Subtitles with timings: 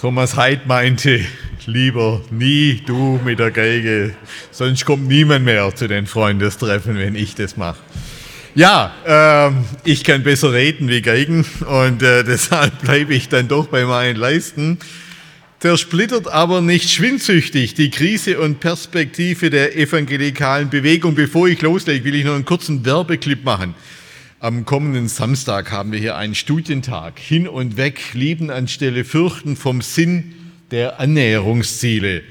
[0.00, 1.24] Thomas Heid meinte,
[1.66, 4.14] lieber nie du mit der Geige,
[4.52, 7.78] sonst kommt niemand mehr zu den Freundestreffen, wenn ich das mache.
[8.54, 9.50] Ja, äh,
[9.82, 14.14] ich kann besser reden wie Geigen und äh, deshalb bleibe ich dann doch bei meinen
[14.14, 14.78] Leisten.
[15.58, 21.16] Zersplittert aber nicht schwindsüchtig die Krise und Perspektive der evangelikalen Bewegung.
[21.16, 23.74] Bevor ich loslege, will ich noch einen kurzen Werbeclip machen.
[24.40, 27.18] Am kommenden Samstag haben wir hier einen Studientag.
[27.18, 30.32] Hin und weg, lieben anstelle fürchten vom Sinn
[30.70, 32.22] der Annäherungsziele.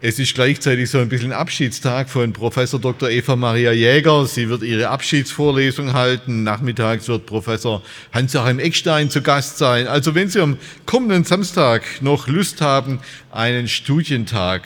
[0.00, 3.10] Es ist gleichzeitig so ein bisschen Abschiedstag von Professor Dr.
[3.10, 4.24] Eva Maria Jäger.
[4.26, 6.44] Sie wird ihre Abschiedsvorlesung halten.
[6.44, 9.88] Nachmittags wird Professor Hans-Joachim Eckstein zu Gast sein.
[9.88, 13.00] Also wenn Sie am kommenden Samstag noch Lust haben,
[13.32, 14.62] einen Studientag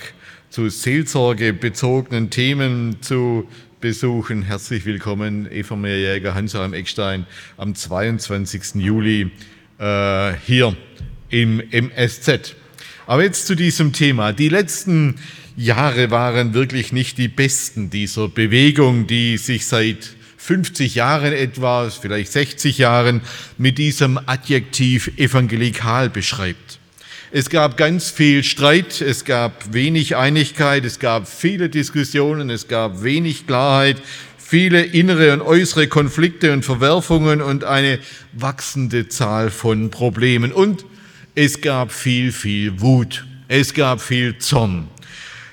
[0.50, 3.48] zu seelsorgebezogenen Themen zu
[3.82, 4.42] besuchen.
[4.42, 7.26] Herzlich willkommen, Eva Meerjäger, Hans-Joachim Eckstein,
[7.58, 8.76] am 22.
[8.76, 9.30] Juli
[9.78, 10.74] äh, hier
[11.28, 12.54] im MSZ.
[13.06, 14.32] Aber jetzt zu diesem Thema.
[14.32, 15.16] Die letzten
[15.56, 22.32] Jahre waren wirklich nicht die besten dieser Bewegung, die sich seit 50 Jahren etwa, vielleicht
[22.32, 23.20] 60 Jahren,
[23.58, 26.78] mit diesem Adjektiv evangelikal beschreibt.
[27.34, 33.02] Es gab ganz viel Streit, es gab wenig Einigkeit, es gab viele Diskussionen, es gab
[33.02, 33.96] wenig Klarheit,
[34.36, 38.00] viele innere und äußere Konflikte und Verwerfungen und eine
[38.34, 40.52] wachsende Zahl von Problemen.
[40.52, 40.84] Und
[41.34, 44.88] es gab viel, viel Wut, es gab viel Zorn.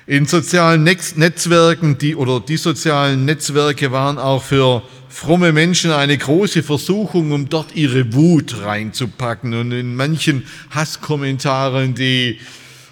[0.06, 6.62] In sozialen Netzwerken, die oder die sozialen Netzwerke waren auch für fromme Menschen eine große
[6.62, 9.52] Versuchung, um dort ihre Wut reinzupacken.
[9.54, 12.38] Und in manchen Hasskommentaren, die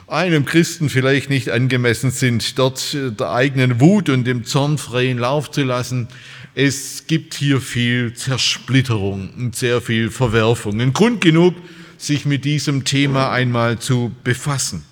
[0.09, 5.51] einem Christen vielleicht nicht angemessen sind, dort der eigenen Wut und dem Zorn freien Lauf
[5.51, 6.09] zu lassen.
[6.55, 10.81] Es gibt hier viel Zersplitterung und sehr viel Verwerfung.
[10.81, 11.55] Ein Grund genug,
[11.99, 14.88] sich mit diesem Thema einmal zu befassen.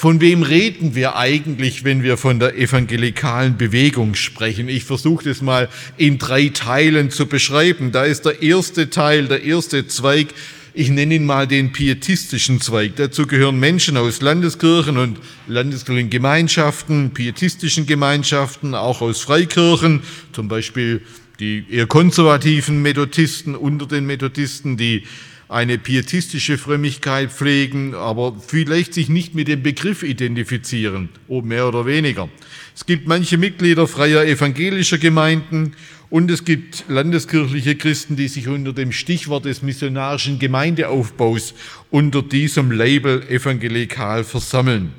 [0.00, 4.70] Von wem reden wir eigentlich, wenn wir von der evangelikalen Bewegung sprechen?
[4.70, 5.68] Ich versuche das mal
[5.98, 7.92] in drei Teilen zu beschreiben.
[7.92, 10.28] Da ist der erste Teil, der erste Zweig,
[10.72, 12.96] ich nenne ihn mal den pietistischen Zweig.
[12.96, 15.18] Dazu gehören Menschen aus Landeskirchen und
[15.48, 20.00] landeskirchlichen Gemeinschaften, pietistischen Gemeinschaften, auch aus Freikirchen,
[20.32, 21.02] zum Beispiel
[21.40, 25.02] die eher konservativen Methodisten unter den Methodisten, die
[25.50, 31.86] eine pietistische Frömmigkeit pflegen, aber vielleicht sich nicht mit dem Begriff identifizieren, ob mehr oder
[31.86, 32.28] weniger.
[32.74, 35.72] Es gibt manche Mitglieder freier evangelischer Gemeinden
[36.08, 41.54] und es gibt landeskirchliche Christen, die sich unter dem Stichwort des missionarischen Gemeindeaufbaus
[41.90, 44.92] unter diesem Label evangelikal versammeln.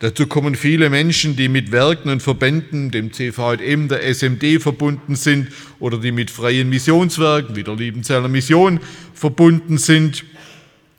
[0.00, 5.48] Dazu kommen viele Menschen, die mit Werken und Verbänden, dem CVM, der SMD verbunden sind
[5.78, 8.80] oder die mit freien Missionswerken, wie der Liebenzeller Mission,
[9.12, 10.24] verbunden sind.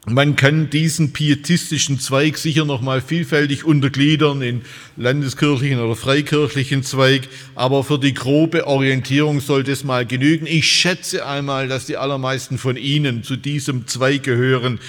[0.07, 4.61] Man kann diesen pietistischen Zweig sicher noch mal vielfältig untergliedern in
[4.97, 10.47] landeskirchlichen oder freikirchlichen Zweig, aber für die grobe Orientierung sollte es mal genügen.
[10.47, 14.79] Ich schätze einmal, dass die allermeisten von Ihnen zu diesem Zweig gehören,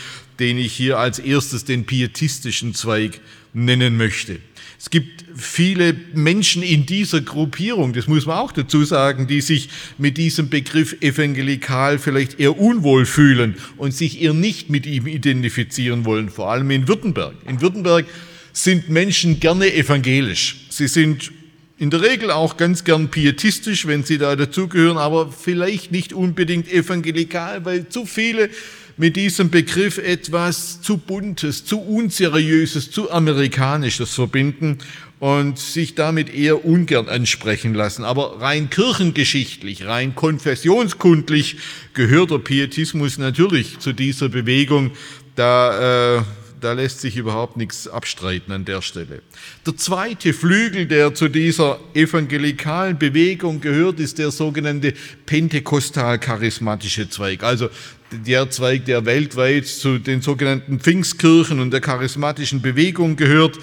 [0.42, 3.20] den ich hier als erstes den pietistischen Zweig
[3.54, 4.40] nennen möchte.
[4.76, 9.68] Es gibt viele Menschen in dieser Gruppierung, das muss man auch dazu sagen, die sich
[9.98, 16.04] mit diesem Begriff evangelikal vielleicht eher unwohl fühlen und sich eher nicht mit ihm identifizieren
[16.04, 17.34] wollen, vor allem in Württemberg.
[17.46, 18.06] In Württemberg
[18.52, 20.66] sind Menschen gerne evangelisch.
[20.70, 21.30] Sie sind
[21.78, 26.70] in der Regel auch ganz gern pietistisch, wenn sie da dazugehören, aber vielleicht nicht unbedingt
[26.72, 28.50] evangelikal, weil zu viele
[28.96, 34.78] mit diesem Begriff etwas zu Buntes, zu Unseriöses, zu Amerikanisches verbinden
[35.18, 38.04] und sich damit eher ungern ansprechen lassen.
[38.04, 41.58] Aber rein kirchengeschichtlich, rein konfessionskundlich
[41.94, 44.90] gehört der Pietismus natürlich zu dieser Bewegung.
[45.36, 46.22] Da äh,
[46.62, 49.22] da lässt sich überhaupt nichts abstreiten an der Stelle.
[49.66, 54.94] Der zweite Flügel, der zu dieser evangelikalen Bewegung gehört, ist der sogenannte
[55.26, 57.42] pentekostal-charismatische Zweig.
[57.42, 57.68] Also
[58.12, 63.58] der Zweig, der weltweit zu den sogenannten Pfingstkirchen und der charismatischen Bewegung gehört,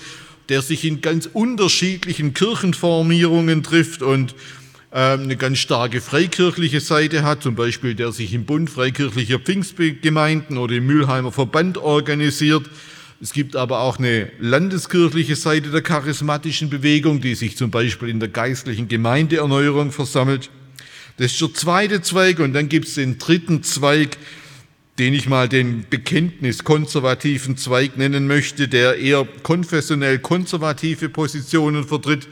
[0.50, 4.36] der sich in ganz unterschiedlichen Kirchenformierungen trifft und
[4.92, 10.76] eine ganz starke freikirchliche Seite hat, zum Beispiel der sich im Bund freikirchlicher Pfingstgemeinden oder
[10.76, 12.68] im Mülheimer Verband organisiert.
[13.22, 18.20] Es gibt aber auch eine landeskirchliche Seite der charismatischen Bewegung, die sich zum Beispiel in
[18.20, 20.50] der geistlichen Gemeindeerneuerung versammelt.
[21.18, 24.18] Das ist der zweite Zweig und dann gibt es den dritten Zweig,
[24.98, 32.28] den ich mal den bekenntniskonservativen Zweig nennen möchte, der eher konfessionell konservative Positionen vertritt.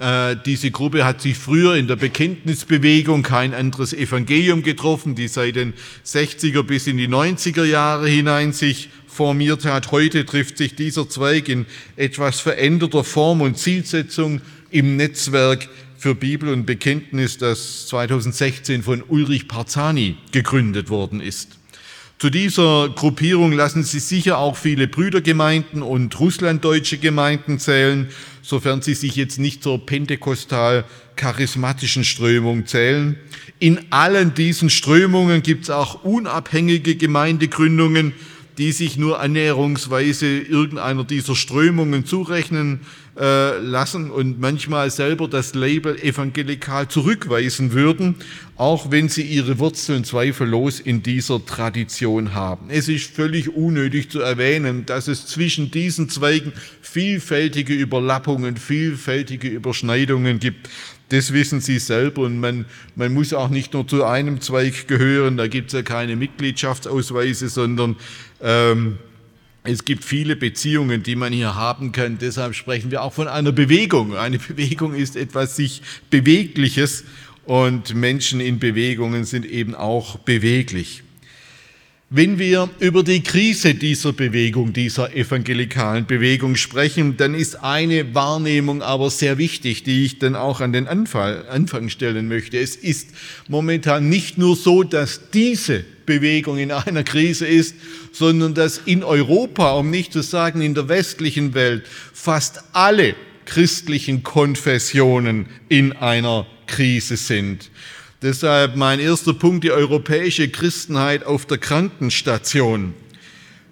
[0.00, 5.56] Äh, diese Gruppe hat sich früher in der Bekenntnisbewegung kein anderes Evangelium getroffen, die seit
[5.56, 5.74] den
[6.06, 9.92] 60er bis in die 90er Jahre hinein sich formiert hat.
[9.92, 11.66] Heute trifft sich dieser Zweig in
[11.96, 15.68] etwas veränderter Form und Zielsetzung im Netzwerk
[15.98, 21.60] für Bibel und Bekenntnis, das 2016 von Ulrich Parzani gegründet worden ist.
[22.20, 28.08] Zu dieser Gruppierung lassen sich sicher auch viele Brüdergemeinden und russlanddeutsche Gemeinden zählen,
[28.42, 33.16] sofern sie sich jetzt nicht zur pentekostal-charismatischen Strömung zählen.
[33.58, 38.14] In allen diesen Strömungen gibt es auch unabhängige Gemeindegründungen,
[38.58, 42.80] die sich nur annäherungsweise irgendeiner dieser Strömungen zurechnen
[43.20, 48.14] äh, lassen und manchmal selber das Label evangelikal zurückweisen würden,
[48.56, 52.70] auch wenn sie ihre Wurzeln zweifellos in dieser Tradition haben.
[52.70, 60.38] Es ist völlig unnötig zu erwähnen, dass es zwischen diesen Zweigen vielfältige Überlappungen, vielfältige Überschneidungen
[60.38, 60.70] gibt.
[61.10, 62.64] Das wissen Sie selber und man,
[62.94, 67.50] man muss auch nicht nur zu einem Zweig gehören, da gibt es ja keine Mitgliedschaftsausweise,
[67.50, 67.96] sondern
[68.40, 68.96] ähm,
[69.62, 72.18] es gibt viele Beziehungen, die man hier haben kann.
[72.18, 74.16] Deshalb sprechen wir auch von einer Bewegung.
[74.16, 77.04] Eine Bewegung ist etwas sich Bewegliches
[77.44, 81.02] und Menschen in Bewegungen sind eben auch beweglich.
[82.12, 88.82] Wenn wir über die Krise dieser Bewegung, dieser evangelikalen Bewegung sprechen, dann ist eine Wahrnehmung
[88.82, 92.58] aber sehr wichtig, die ich dann auch an den Anfang stellen möchte.
[92.58, 93.10] Es ist
[93.46, 97.76] momentan nicht nur so, dass diese Bewegung in einer Krise ist,
[98.10, 103.14] sondern dass in Europa, um nicht zu sagen in der westlichen Welt, fast alle
[103.44, 107.70] christlichen Konfessionen in einer Krise sind.
[108.22, 112.92] Deshalb mein erster Punkt, die europäische Christenheit auf der Krankenstation.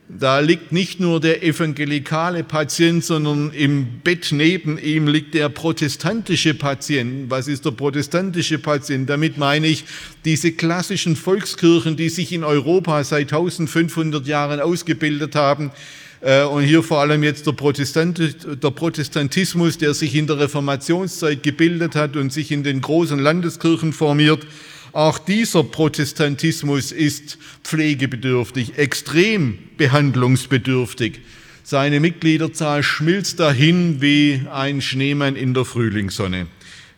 [0.08, 6.54] Da liegt nicht nur der evangelikale Patient, sondern im Bett neben ihm liegt der protestantische
[6.54, 7.30] Patient.
[7.30, 9.10] Was ist der protestantische Patient?
[9.10, 9.84] Damit meine ich
[10.24, 15.72] diese klassischen Volkskirchen, die sich in Europa seit 1500 Jahren ausgebildet haben,
[16.20, 21.94] und hier vor allem jetzt der, Protestant, der Protestantismus, der sich in der Reformationszeit gebildet
[21.94, 24.44] hat und sich in den großen Landeskirchen formiert.
[24.92, 31.20] Auch dieser Protestantismus ist pflegebedürftig, extrem behandlungsbedürftig.
[31.62, 36.46] Seine Mitgliederzahl schmilzt dahin wie ein Schneemann in der Frühlingssonne.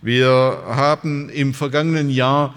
[0.00, 2.54] Wir haben im vergangenen Jahr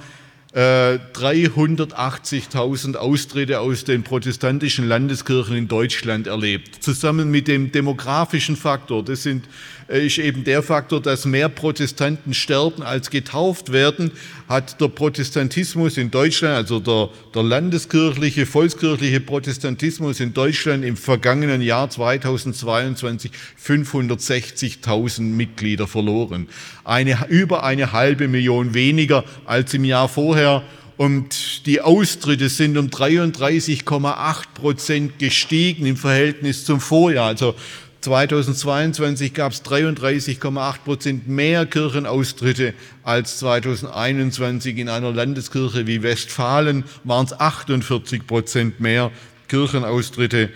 [0.55, 6.83] 380.000 äh, Austritte aus den protestantischen Landeskirchen in Deutschland erlebt.
[6.83, 9.45] Zusammen mit dem demografischen Faktor, das sind,
[9.87, 14.11] ist eben der Faktor, dass mehr Protestanten sterben als getauft werden,
[14.49, 21.61] hat der Protestantismus in Deutschland, also der, der landeskirchliche, volkskirchliche Protestantismus in Deutschland im vergangenen
[21.61, 23.31] Jahr 2022
[23.63, 26.47] 560.000 Mitglieder verloren.
[26.83, 30.63] Eine, über eine halbe Million weniger als im Jahr vorher vorher
[30.95, 37.27] und die Austritte sind um 33,8 Prozent gestiegen im Verhältnis zum Vorjahr.
[37.27, 37.55] Also
[38.03, 44.77] 2022 gab es 33,8 Prozent mehr Kirchenaustritte als 2021.
[44.77, 49.11] In einer Landeskirche wie Westfalen waren es 48 Prozent mehr
[49.47, 50.49] Kirchenaustritte.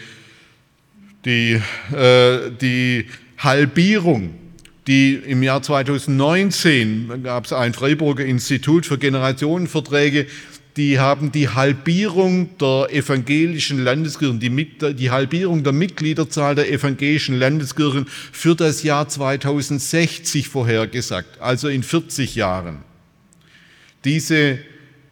[1.24, 1.62] Die,
[1.94, 3.06] äh, die
[3.38, 4.36] Halbierung
[4.88, 10.28] die im Jahr 2019 gab es ein Freiburger Institut für Generationenverträge,
[10.78, 18.06] die haben die Halbierung der evangelischen Landeskirchen, die, die, Halbierung der Mitgliederzahl der evangelischen Landeskirchen
[18.32, 22.78] für das Jahr 2060 vorhergesagt, also in 40 Jahren.
[24.06, 24.60] Diese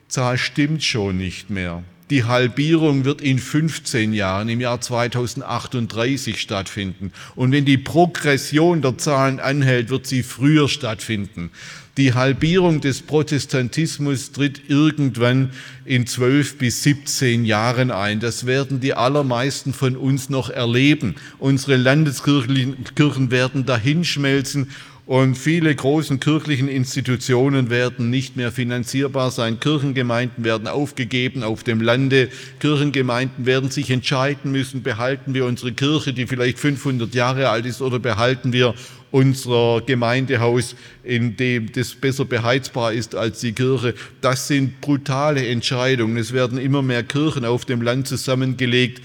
[0.07, 1.83] Zahl stimmt schon nicht mehr.
[2.11, 7.11] Die Halbierung wird in 15 Jahren, im Jahr 2038 stattfinden.
[7.33, 11.49] Und wenn die Progression der Zahlen anhält, wird sie früher stattfinden.
[11.97, 15.51] Die Halbierung des Protestantismus tritt irgendwann
[15.85, 18.19] in 12 bis 17 Jahren ein.
[18.19, 21.15] Das werden die allermeisten von uns noch erleben.
[21.39, 24.67] Unsere Landeskirchen werden dahinschmelzen
[25.05, 29.59] und viele großen kirchlichen Institutionen werden nicht mehr finanzierbar sein.
[29.59, 32.29] Kirchengemeinden werden aufgegeben auf dem Lande.
[32.59, 37.81] Kirchengemeinden werden sich entscheiden müssen, behalten wir unsere Kirche, die vielleicht 500 Jahre alt ist,
[37.81, 38.73] oder behalten wir
[39.15, 43.93] unser Gemeindehaus, in dem das besser beheizbar ist als die Kirche.
[44.19, 46.17] Das sind brutale Entscheidungen.
[46.17, 49.01] Es werden immer mehr Kirchen auf dem Land zusammengelegt.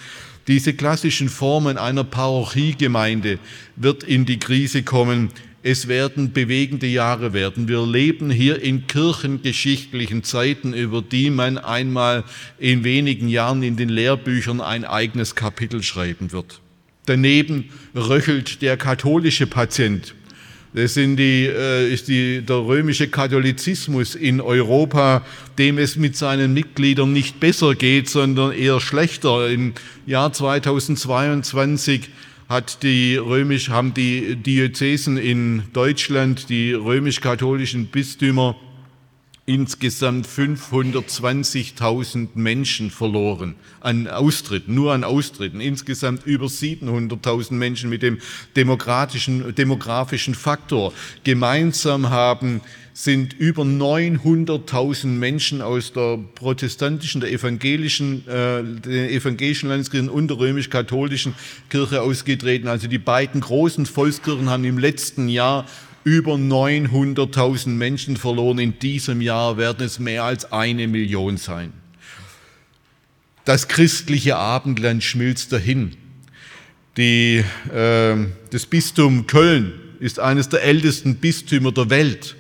[0.49, 3.39] Diese klassischen Formen einer Parochiegemeinde
[3.77, 5.29] wird in die Krise kommen.
[5.63, 7.69] Es werden bewegende Jahre werden.
[7.69, 12.25] Wir leben hier in kirchengeschichtlichen Zeiten, über die man einmal
[12.59, 16.61] in wenigen Jahren in den Lehrbüchern ein eigenes Kapitel schreiben wird.
[17.11, 20.15] Daneben röchelt der katholische Patient.
[20.75, 25.27] Das sind die, äh, ist die, der römische Katholizismus in Europa,
[25.59, 29.51] dem es mit seinen Mitgliedern nicht besser geht, sondern eher schlechter.
[29.51, 29.73] Im
[30.07, 32.11] Jahr 2022
[32.49, 38.55] hat die römisch, haben die Diözesen in Deutschland, die römisch-katholischen Bistümer,
[39.51, 45.61] insgesamt 520.000 Menschen verloren an Austritten, nur an Austritten.
[45.61, 48.19] Insgesamt über 700.000 Menschen mit dem
[48.55, 50.93] demokratischen, demografischen Faktor.
[51.25, 52.61] Gemeinsam haben
[52.93, 60.39] sind über 900.000 Menschen aus der protestantischen, der evangelischen, äh, der evangelischen Landeskirche und der
[60.39, 61.35] römisch-katholischen
[61.71, 62.69] Kirche ausgetreten.
[62.69, 65.67] Also die beiden großen Volkskirchen haben im letzten Jahr
[66.05, 68.59] über 900.000 Menschen verloren.
[68.59, 71.73] In diesem Jahr werden es mehr als eine Million sein.
[73.45, 75.97] Das christliche Abendland schmilzt dahin.
[76.97, 78.17] Die, äh,
[78.51, 82.37] das Bistum Köln ist eines der ältesten Bistümer der Welt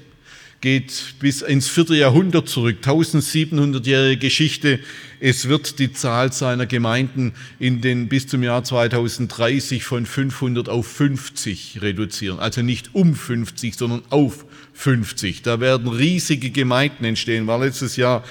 [0.60, 4.80] geht bis ins vierte Jahrhundert zurück, 1700-jährige Geschichte.
[5.18, 10.86] Es wird die Zahl seiner Gemeinden in den, bis zum Jahr 2030 von 500 auf
[10.86, 12.38] 50 reduzieren.
[12.38, 15.42] Also nicht um 50, sondern auf 50.
[15.42, 17.46] Da werden riesige Gemeinden entstehen.
[17.46, 18.22] War letztes Jahr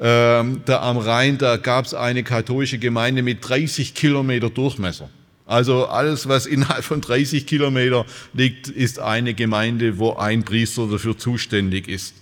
[0.00, 5.08] ähm, da am Rhein, da gab es eine katholische Gemeinde mit 30 Kilometer Durchmesser.
[5.46, 11.18] Also alles, was innerhalb von 30 Kilometer liegt, ist eine Gemeinde, wo ein Priester dafür
[11.18, 12.14] zuständig ist.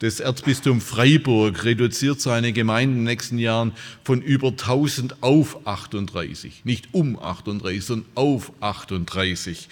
[0.00, 6.62] Das Erzbistum Freiburg reduziert seine Gemeinden in den nächsten Jahren von über 1000 auf 38.
[6.64, 9.68] Nicht um 38, sondern auf 38.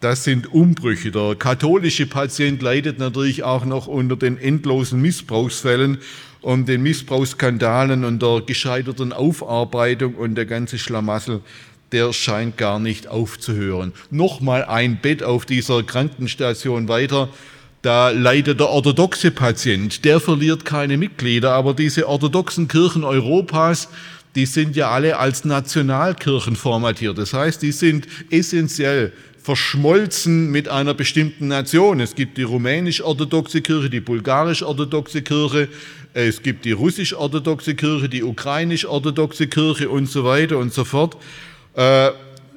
[0.00, 1.10] Das sind Umbrüche.
[1.10, 5.98] Der katholische Patient leidet natürlich auch noch unter den endlosen Missbrauchsfällen
[6.40, 11.40] und den Missbrauchsskandalen und der gescheiterten Aufarbeitung und der ganze Schlamassel
[11.94, 13.92] der scheint gar nicht aufzuhören.
[14.10, 17.28] Nochmal ein Bett auf dieser Krankenstation weiter.
[17.82, 23.88] Da leidet der orthodoxe Patient, der verliert keine Mitglieder, aber diese orthodoxen Kirchen Europas,
[24.34, 27.16] die sind ja alle als Nationalkirchen formatiert.
[27.16, 32.00] Das heißt, die sind essentiell verschmolzen mit einer bestimmten Nation.
[32.00, 35.68] Es gibt die rumänisch-orthodoxe Kirche, die bulgarisch-orthodoxe Kirche,
[36.14, 41.16] es gibt die russisch-orthodoxe Kirche, die ukrainisch-orthodoxe Kirche und so weiter und so fort.
[41.74, 42.10] Äh,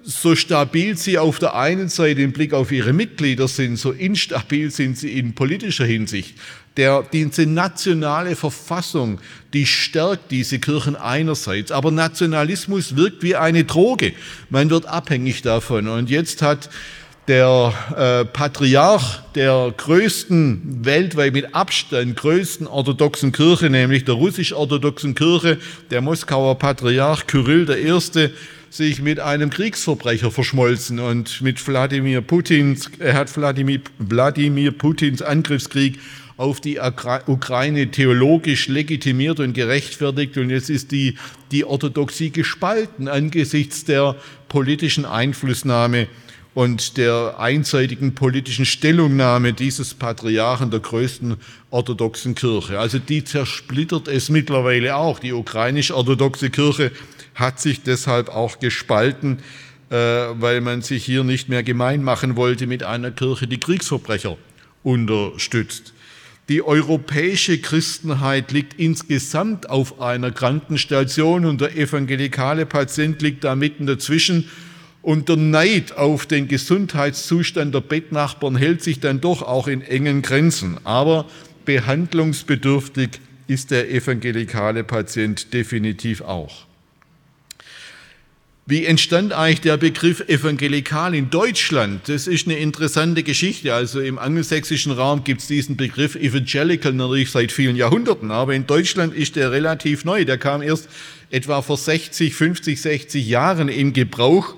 [0.03, 4.71] so stabil sie auf der einen Seite im Blick auf ihre Mitglieder sind, so instabil
[4.71, 6.35] sind sie in politischer Hinsicht.
[6.77, 9.19] Der, diese nationale Verfassung,
[9.51, 14.13] die stärkt diese Kirchen einerseits, aber Nationalismus wirkt wie eine Droge.
[14.49, 15.89] Man wird abhängig davon.
[15.89, 16.69] Und jetzt hat
[17.27, 25.57] der äh, Patriarch der größten, weltweit mit Abstand größten orthodoxen Kirche, nämlich der russisch-orthodoxen Kirche,
[25.91, 28.29] der Moskauer Patriarch Kyrill I.,
[28.69, 35.99] sich mit einem Kriegsverbrecher verschmolzen und mit Wladimir Putins, er hat Wladimir, Wladimir Putins Angriffskrieg
[36.37, 41.15] auf die Ukraine theologisch legitimiert und gerechtfertigt und jetzt ist die,
[41.51, 44.15] die Orthodoxie gespalten angesichts der
[44.47, 46.07] politischen Einflussnahme
[46.53, 51.37] und der einseitigen politischen Stellungnahme dieses Patriarchen der größten
[51.69, 52.79] orthodoxen Kirche.
[52.79, 55.19] Also die zersplittert es mittlerweile auch.
[55.19, 56.91] Die ukrainisch-orthodoxe Kirche
[57.37, 59.39] hat sich deshalb auch gespalten,
[59.89, 64.37] äh, weil man sich hier nicht mehr gemein machen wollte mit einer Kirche, die Kriegsverbrecher
[64.83, 65.93] unterstützt.
[66.49, 73.85] Die europäische Christenheit liegt insgesamt auf einer Krankenstation und der evangelikale Patient liegt da mitten
[73.85, 74.49] dazwischen.
[75.01, 80.21] Und der Neid auf den Gesundheitszustand der Bettnachbarn hält sich dann doch auch in engen
[80.21, 80.77] Grenzen.
[80.85, 81.25] Aber
[81.65, 83.09] behandlungsbedürftig
[83.47, 86.66] ist der evangelikale Patient definitiv auch.
[88.69, 92.09] Wie entstand eigentlich der Begriff evangelikal in Deutschland?
[92.09, 93.73] Das ist eine interessante Geschichte.
[93.73, 98.67] Also im angelsächsischen Raum gibt es diesen Begriff evangelical natürlich seit vielen Jahrhunderten, aber in
[98.67, 100.25] Deutschland ist der relativ neu.
[100.25, 100.89] Der kam erst
[101.29, 104.53] etwa vor 60, 50, 60 Jahren in Gebrauch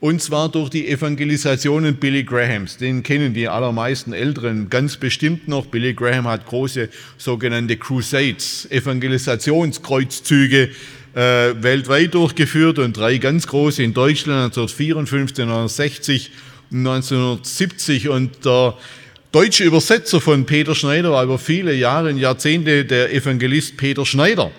[0.00, 2.76] und zwar durch die Evangelisationen Billy Grahams.
[2.76, 5.64] Den kennen die allermeisten Älteren ganz bestimmt noch.
[5.64, 10.68] Billy Graham hat große sogenannte Crusades, Evangelisationskreuzzüge
[11.16, 16.30] äh, weltweit durchgeführt und drei ganz große in Deutschland 1954, 1960
[16.70, 18.74] und 1970 und der
[19.32, 24.50] deutsche Übersetzer von Peter Schneider war über viele Jahre und Jahrzehnte der Evangelist Peter Schneider.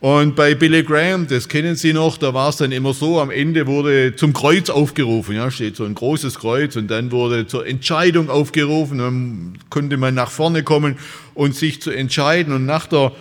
[0.00, 3.30] Und bei Billy Graham, das kennen Sie noch, da war es dann immer so, am
[3.30, 7.66] Ende wurde zum Kreuz aufgerufen, ja, steht so ein großes Kreuz und dann wurde zur
[7.66, 10.98] Entscheidung aufgerufen, dann konnte man nach vorne kommen
[11.32, 12.54] und sich zu entscheiden.
[12.54, 13.12] Und nach der,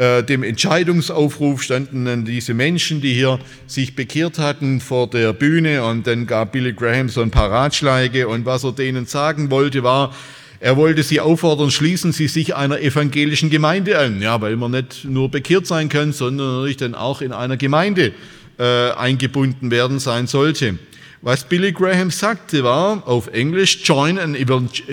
[0.00, 5.84] äh, dem Entscheidungsaufruf standen dann diese Menschen, die hier sich bekehrt hatten vor der Bühne
[5.84, 9.82] und dann gab Billy Graham so ein paar Ratschläge und was er denen sagen wollte
[9.82, 10.14] war,
[10.58, 14.22] er wollte sie auffordern, schließen Sie sich einer evangelischen Gemeinde an.
[14.22, 18.12] Ja, weil man nicht nur bekehrt sein kann, sondern natürlich dann auch in einer Gemeinde
[18.58, 20.78] äh, eingebunden werden sein sollte.
[21.20, 24.34] Was Billy Graham sagte war auf Englisch, join an,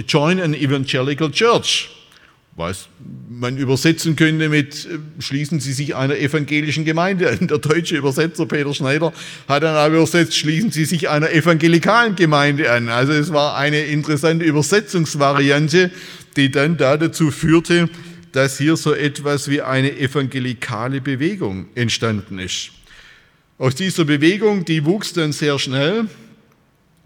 [0.06, 1.97] join an evangelical church
[2.58, 2.90] was
[3.30, 7.48] man übersetzen könnte mit, äh, schließen Sie sich einer evangelischen Gemeinde an.
[7.48, 9.14] Der deutsche Übersetzer Peter Schneider
[9.48, 12.90] hat dann aber übersetzt, schließen Sie sich einer evangelikalen Gemeinde an.
[12.90, 15.92] Also es war eine interessante Übersetzungsvariante,
[16.36, 17.90] die dann da dazu führte,
[18.32, 22.72] dass hier so etwas wie eine evangelikale Bewegung entstanden ist.
[23.60, 26.08] Aus dieser Bewegung, die wuchs dann sehr schnell,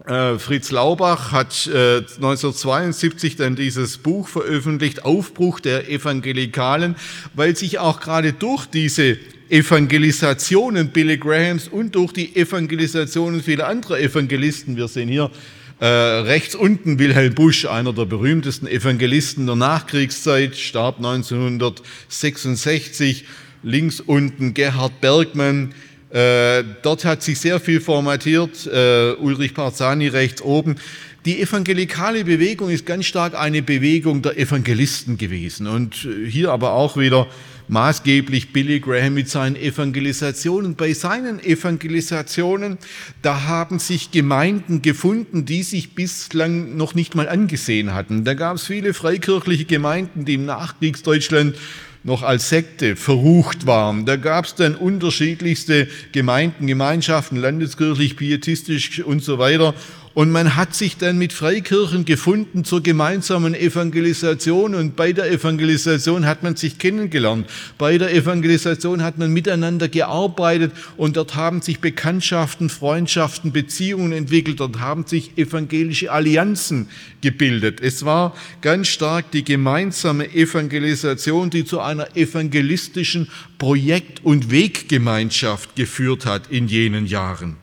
[0.04, 6.96] Fritz Laubach hat 1972 äh, dann dieses Buch veröffentlicht, Aufbruch der Evangelikalen,
[7.34, 9.16] weil sich auch gerade durch diese
[9.48, 15.30] Evangelisationen Billy Grahams und durch die Evangelisationen vieler anderer Evangelisten, wir sehen hier
[15.78, 23.24] äh, rechts unten Wilhelm Busch, einer der berühmtesten Evangelisten der Nachkriegszeit, starb 1966,
[23.62, 25.74] links unten Gerhard Bergmann,
[26.12, 30.76] äh, dort hat sich sehr viel formatiert, äh, Ulrich Parzani rechts oben.
[31.24, 36.72] Die evangelikale Bewegung ist ganz stark eine Bewegung der Evangelisten gewesen und äh, hier aber
[36.72, 37.28] auch wieder
[37.68, 40.74] maßgeblich Billy Graham mit seinen Evangelisationen.
[40.74, 42.76] Bei seinen Evangelisationen,
[43.22, 48.24] da haben sich Gemeinden gefunden, die sich bislang noch nicht mal angesehen hatten.
[48.24, 51.56] Da gab es viele freikirchliche Gemeinden, die im Nachkriegsdeutschland
[52.04, 54.06] noch als Sekte verrucht waren.
[54.06, 59.74] Da gab es dann unterschiedlichste Gemeinden, Gemeinschaften, landeskirchlich, pietistisch und so weiter.
[60.14, 66.26] Und man hat sich dann mit Freikirchen gefunden zur gemeinsamen Evangelisation und bei der Evangelisation
[66.26, 67.48] hat man sich kennengelernt.
[67.78, 74.60] Bei der Evangelisation hat man miteinander gearbeitet und dort haben sich Bekanntschaften, Freundschaften, Beziehungen entwickelt.
[74.60, 76.88] Dort haben sich evangelische Allianzen
[77.22, 77.80] gebildet.
[77.80, 86.26] Es war ganz stark die gemeinsame Evangelisation, die zu einer evangelistischen Projekt- und Weggemeinschaft geführt
[86.26, 87.61] hat in jenen Jahren.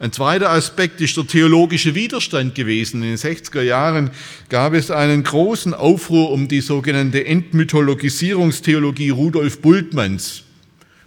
[0.00, 3.02] Ein zweiter Aspekt ist der theologische Widerstand gewesen.
[3.02, 4.12] In den 60er Jahren
[4.48, 10.44] gab es einen großen Aufruhr um die sogenannte Entmythologisierungstheologie Rudolf Bultmanns.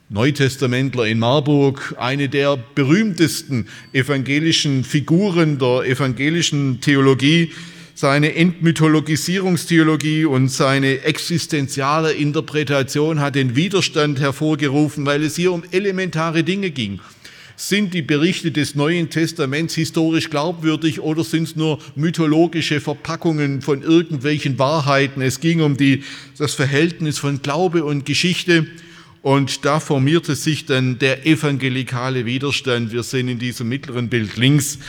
[0.10, 7.54] Neutestamentler in Marburg, eine der berühmtesten evangelischen Figuren der evangelischen Theologie,
[7.96, 16.44] seine Entmythologisierungstheologie und seine existenziale Interpretation hat den Widerstand hervorgerufen, weil es hier um elementare
[16.44, 17.00] Dinge ging.
[17.64, 23.84] Sind die Berichte des Neuen Testaments historisch glaubwürdig oder sind es nur mythologische Verpackungen von
[23.84, 25.22] irgendwelchen Wahrheiten?
[25.22, 26.04] Es ging um die,
[26.40, 28.66] das Verhältnis von Glaube und Geschichte.
[29.22, 32.92] Und da formierte sich dann der evangelikale Widerstand.
[32.92, 34.80] Wir sehen in diesem mittleren Bild links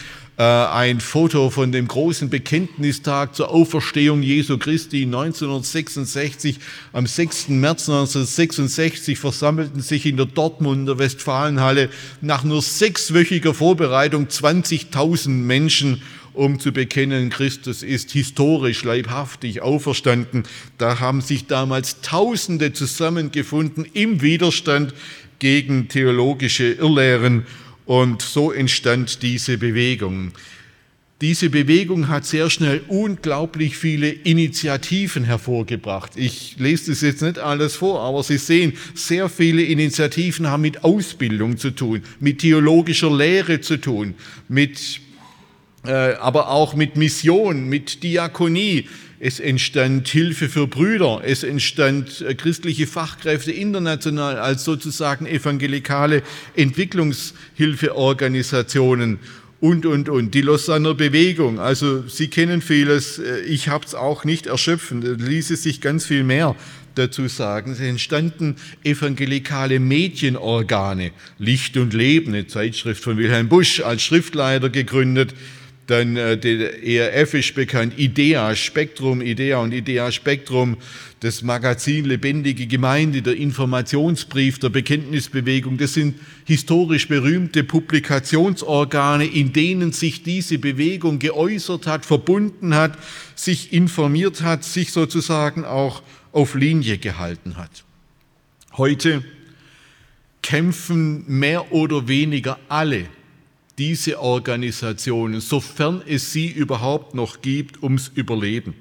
[0.43, 6.59] ein Foto von dem großen Bekenntnistag zur Auferstehung Jesu Christi 1966.
[6.93, 7.49] Am 6.
[7.49, 16.03] März 1966 versammelten sich in der Dortmunder Westfalenhalle nach nur sechswöchiger Vorbereitung 20.000 Menschen
[16.35, 20.45] um zu bekennen, Christus ist historisch leibhaftig auferstanden.
[20.79, 24.95] Da haben sich damals Tausende zusammengefunden im Widerstand
[25.41, 27.45] gegen theologische Irrlehren
[27.87, 30.33] und so entstand diese Bewegung.
[31.23, 36.17] Diese Bewegung hat sehr schnell unglaublich viele Initiativen hervorgebracht.
[36.17, 40.83] Ich lese das jetzt nicht alles vor, aber Sie sehen, sehr viele Initiativen haben mit
[40.83, 44.15] Ausbildung zu tun, mit theologischer Lehre zu tun,
[44.49, 45.01] mit,
[45.87, 48.89] äh, aber auch mit Mission, mit Diakonie,
[49.25, 56.25] es entstand Hilfe für Brüder, es entstand äh, christliche Fachkräfte international als sozusagen evangelikale
[56.57, 59.21] Entwicklungshilfeorganisationen
[59.61, 60.35] und, und, und.
[60.35, 65.13] Die Lausanner Bewegung, also Sie kennen vieles, äh, ich habe es auch nicht erschöpfen, da
[65.13, 66.57] ließe sich ganz viel mehr
[66.97, 67.71] dazu sagen.
[67.71, 75.33] Es entstanden evangelikale Medienorgane, Licht und Leben, eine Zeitschrift von Wilhelm Busch als Schriftleiter gegründet,
[75.87, 80.77] dann äh, der ERF ist bekannt, IDEA, Spektrum, IDEA und IDEA Spektrum,
[81.21, 85.79] das Magazin Lebendige Gemeinde, der Informationsbrief der Bekenntnisbewegung.
[85.79, 92.99] Das sind historisch berühmte Publikationsorgane, in denen sich diese Bewegung geäußert hat, verbunden hat,
[93.35, 97.85] sich informiert hat, sich sozusagen auch auf Linie gehalten hat.
[98.77, 99.23] Heute
[100.43, 103.07] kämpfen mehr oder weniger alle
[103.79, 108.75] diese Organisationen, sofern es sie überhaupt noch gibt, ums Überleben.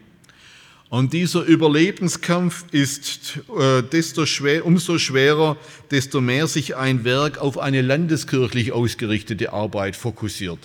[0.90, 5.56] Und dieser Überlebenskampf ist äh, desto schwer, umso schwerer,
[5.90, 10.60] desto mehr sich ein Werk auf eine landeskirchlich ausgerichtete Arbeit fokussiert.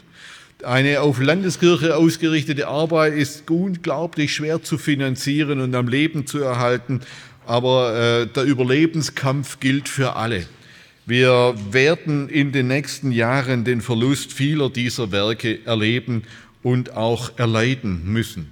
[0.64, 7.02] Eine auf Landeskirche ausgerichtete Arbeit ist unglaublich schwer zu finanzieren und am Leben zu erhalten,
[7.46, 10.46] aber äh, der Überlebenskampf gilt für alle.
[11.06, 16.24] Wir werden in den nächsten Jahren den Verlust vieler dieser Werke erleben
[16.64, 18.48] und auch erleiden müssen.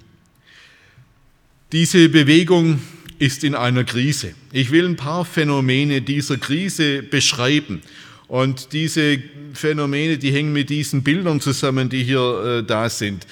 [1.73, 2.79] Diese Bewegung
[3.19, 4.35] ist in einer Krise.
[4.53, 7.81] Ich will ein paar Phänomene dieser Krise beschreiben.
[8.29, 9.21] Und diese
[9.53, 13.27] Phänomene, die hängen mit diesen Bildern zusammen, die hier äh, da sind.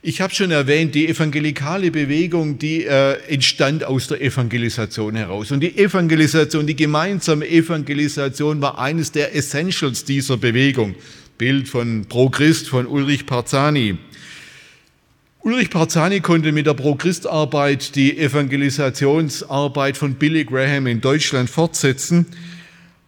[0.00, 5.50] Ich habe schon erwähnt, die evangelikale Bewegung, die äh, entstand aus der Evangelisation heraus.
[5.50, 10.94] Und die Evangelisation, die gemeinsame Evangelisation war eines der Essentials dieser Bewegung.
[11.36, 13.98] Bild von Pro Christ von Ulrich Parzani.
[15.40, 22.26] Ulrich Parzani konnte mit der Pro-Christ-Arbeit die Evangelisationsarbeit von Billy Graham in Deutschland fortsetzen.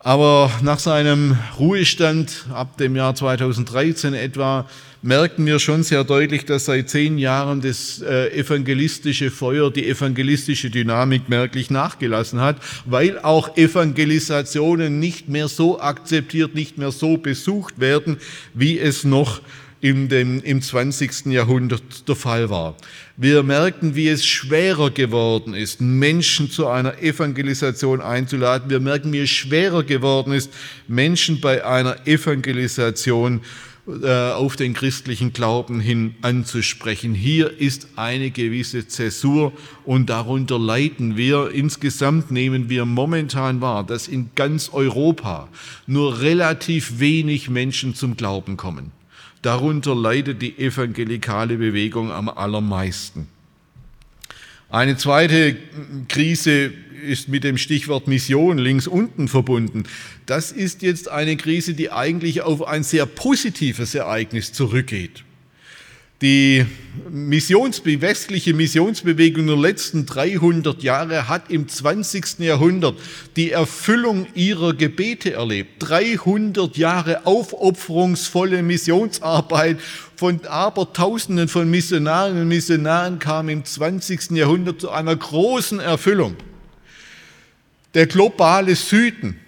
[0.03, 4.67] Aber nach seinem Ruhestand ab dem Jahr 2013 etwa
[5.03, 10.71] merken wir schon sehr deutlich, dass seit zehn Jahren das äh, evangelistische Feuer, die evangelistische
[10.71, 17.79] Dynamik merklich nachgelassen hat, weil auch Evangelisationen nicht mehr so akzeptiert, nicht mehr so besucht
[17.79, 18.17] werden,
[18.55, 19.43] wie es noch
[19.81, 21.27] in dem, im 20.
[21.27, 22.77] Jahrhundert der Fall war.
[23.17, 28.69] Wir merken, wie es schwerer geworden ist, Menschen zu einer Evangelisation einzuladen.
[28.69, 30.53] Wir merken, wie es schwerer geworden ist,
[30.87, 33.41] Menschen bei einer Evangelisation
[34.03, 37.15] äh, auf den christlichen Glauben hin anzusprechen.
[37.15, 39.53] Hier ist eine gewisse Zäsur
[39.85, 41.51] und darunter leiden wir.
[41.53, 45.49] Insgesamt nehmen wir momentan wahr, dass in ganz Europa
[45.87, 48.93] nur relativ wenig Menschen zum Glauben kommen.
[49.43, 53.29] Darunter leidet die evangelikale Bewegung am allermeisten.
[54.69, 55.57] Eine zweite
[56.09, 56.73] Krise
[57.03, 59.85] ist mit dem Stichwort Mission links unten verbunden.
[60.27, 65.25] Das ist jetzt eine Krise, die eigentlich auf ein sehr positives Ereignis zurückgeht.
[66.23, 66.67] Die
[67.09, 72.41] Missions, die westliche Missionsbewegung der letzten 300 Jahre hat im 20.
[72.41, 72.97] Jahrhundert
[73.37, 75.77] die Erfüllung ihrer Gebete erlebt.
[75.79, 79.79] 300 Jahre aufopferungsvolle Missionsarbeit
[80.15, 84.33] von Abertausenden von Missionaren und Missionaren kam im 20.
[84.33, 86.37] Jahrhundert zu einer großen Erfüllung.
[87.95, 89.41] Der globale Süden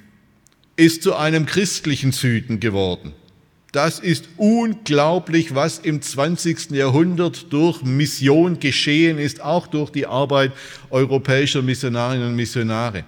[0.77, 3.13] ist zu einem christlichen Süden geworden.
[3.73, 6.73] Das ist unglaublich, was im 20.
[6.73, 10.53] Jahrhundert durch Mission geschehen ist, auch durch die Arbeit
[10.91, 13.05] europäischer Missionarinnen und Missionare.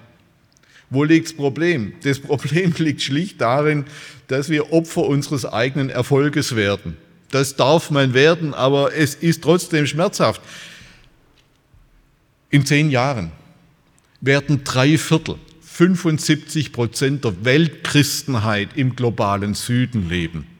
[0.88, 1.92] Wo liegt das Problem?
[2.02, 3.84] Das Problem liegt schlicht darin,
[4.28, 6.96] dass wir Opfer unseres eigenen Erfolges werden.
[7.30, 10.40] Das darf man werden, aber es ist trotzdem schmerzhaft.
[12.48, 13.32] In zehn Jahren
[14.22, 20.53] werden drei Viertel, 75 Prozent der Weltchristenheit im globalen Süden leben.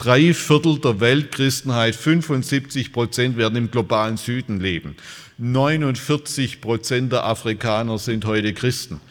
[0.00, 4.96] Drei Viertel der Weltchristenheit, 75 Prozent werden im globalen Süden leben.
[5.36, 9.02] 49 Prozent der Afrikaner sind heute Christen.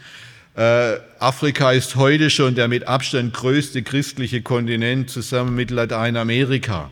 [0.56, 6.90] Äh, Afrika ist heute schon der mit Abstand größte christliche Kontinent zusammen mit Lateinamerika.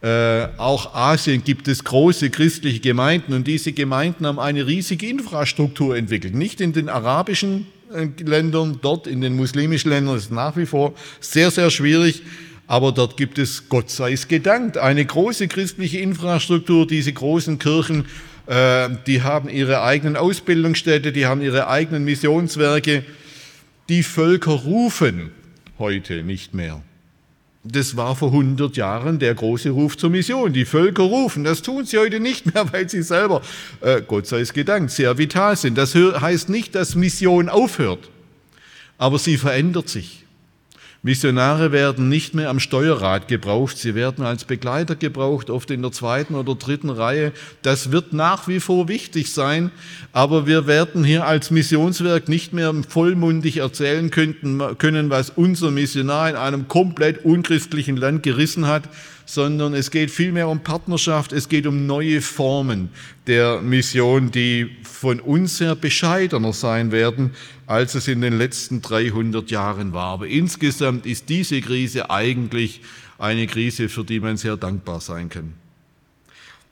[0.00, 5.94] Äh, auch Asien gibt es große christliche Gemeinden und diese Gemeinden haben eine riesige Infrastruktur
[5.98, 6.34] entwickelt.
[6.34, 10.64] Nicht in den arabischen äh, Ländern, dort in den muslimischen Ländern ist es nach wie
[10.64, 12.22] vor sehr, sehr schwierig.
[12.68, 16.86] Aber dort gibt es, Gott sei es gedankt, eine große christliche Infrastruktur.
[16.86, 18.04] Diese großen Kirchen,
[18.46, 23.04] äh, die haben ihre eigenen Ausbildungsstätte, die haben ihre eigenen Missionswerke.
[23.88, 25.30] Die Völker rufen
[25.78, 26.82] heute nicht mehr.
[27.64, 30.52] Das war vor 100 Jahren der große Ruf zur Mission.
[30.52, 31.44] Die Völker rufen.
[31.44, 33.40] Das tun sie heute nicht mehr, weil sie selber,
[33.80, 35.78] äh, Gott sei es gedankt, sehr vital sind.
[35.78, 38.10] Das heißt nicht, dass Mission aufhört,
[38.98, 40.27] aber sie verändert sich.
[41.02, 45.92] Missionare werden nicht mehr am Steuerrad gebraucht, sie werden als Begleiter gebraucht, oft in der
[45.92, 47.32] zweiten oder dritten Reihe.
[47.62, 49.70] Das wird nach wie vor wichtig sein,
[50.12, 56.36] aber wir werden hier als Missionswerk nicht mehr vollmundig erzählen können, was unser Missionar in
[56.36, 58.82] einem komplett unchristlichen Land gerissen hat,
[59.28, 62.88] sondern es geht vielmehr um Partnerschaft, es geht um neue Formen
[63.26, 67.32] der Mission, die von uns her bescheidener sein werden,
[67.66, 70.14] als es in den letzten 300 Jahren war.
[70.14, 72.80] Aber insgesamt ist diese Krise eigentlich
[73.18, 75.52] eine Krise, für die man sehr dankbar sein kann.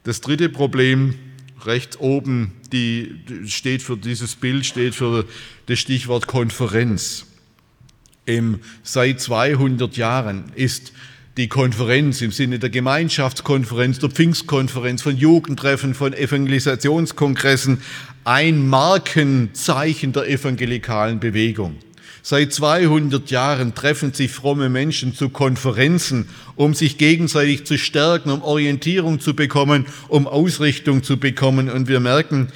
[0.05, 1.15] Das dritte Problem,
[1.63, 5.27] rechts oben, die steht für dieses Bild, steht für
[5.67, 7.27] das Stichwort Konferenz.
[8.25, 10.95] Im, seit 200 Jahren ist
[11.37, 17.83] die Konferenz im Sinne der Gemeinschaftskonferenz, der Pfingstkonferenz, von Jugendtreffen, von Evangelisationskongressen
[18.25, 21.77] ein Markenzeichen der evangelikalen Bewegung.
[22.23, 28.43] Seit 200 Jahren treffen sich fromme Menschen zu Konferenzen, um sich gegenseitig zu stärken, um
[28.43, 31.69] Orientierung zu bekommen, um Ausrichtung zu bekommen.
[31.69, 32.49] Und wir merken,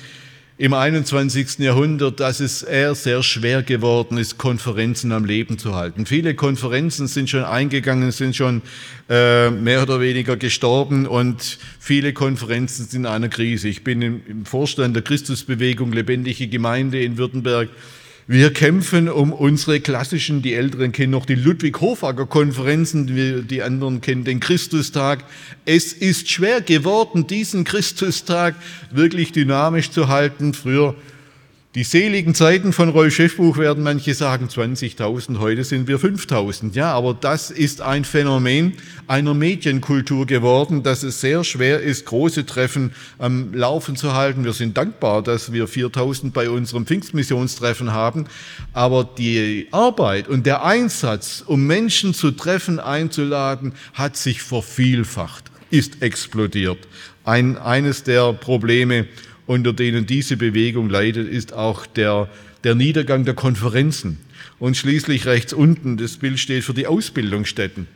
[0.61, 1.61] im 21.
[1.61, 6.05] Jahrhundert, dass es eher sehr schwer geworden ist, Konferenzen am Leben zu halten.
[6.05, 8.61] Viele Konferenzen sind schon eingegangen, sind schon
[9.09, 13.69] äh, mehr oder weniger gestorben und viele Konferenzen sind in einer Krise.
[13.69, 17.71] Ich bin im, im Vorstand der Christusbewegung Lebendige Gemeinde in Württemberg
[18.33, 23.09] wir kämpfen um unsere klassischen, die Älteren kennen noch die Ludwig-Hofacker-Konferenzen,
[23.49, 25.25] die anderen kennen den Christustag.
[25.65, 28.55] Es ist schwer geworden, diesen Christustag
[28.93, 30.55] wirklich dynamisch zu halten.
[30.55, 30.95] Früher
[31.77, 36.75] die seligen Zeiten von Rolf Schiffbuch werden manche sagen 20.000, heute sind wir 5.000.
[36.75, 38.73] Ja, aber das ist ein Phänomen
[39.07, 44.43] einer Medienkultur geworden, dass es sehr schwer ist, große Treffen am Laufen zu halten.
[44.43, 48.27] Wir sind dankbar, dass wir 4.000 bei unserem Pfingstmissionstreffen haben.
[48.73, 56.03] Aber die Arbeit und der Einsatz, um Menschen zu treffen, einzuladen, hat sich vervielfacht, ist
[56.03, 56.79] explodiert.
[57.25, 59.07] Ein, eines der Probleme,
[59.51, 62.29] unter denen diese Bewegung leidet, ist auch der,
[62.63, 64.19] der Niedergang der Konferenzen.
[64.61, 67.89] Und schließlich rechts unten, das Bild steht für die Ausbildungsstätten.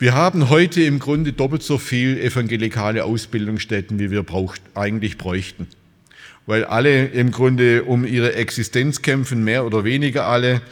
[0.00, 5.68] Wir haben heute im Grunde doppelt so viel evangelikale Ausbildungsstätten, wie wir braucht, eigentlich bräuchten.
[6.46, 10.62] Weil alle im Grunde um ihre Existenz kämpfen, mehr oder weniger alle.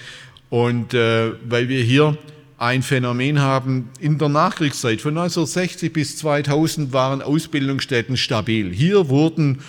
[0.51, 2.19] Und äh, weil wir hier
[2.59, 3.89] ein Phänomen haben.
[4.01, 8.73] In der Nachkriegszeit von 1960 bis 2000 waren Ausbildungsstätten stabil.
[8.73, 9.61] Hier wurden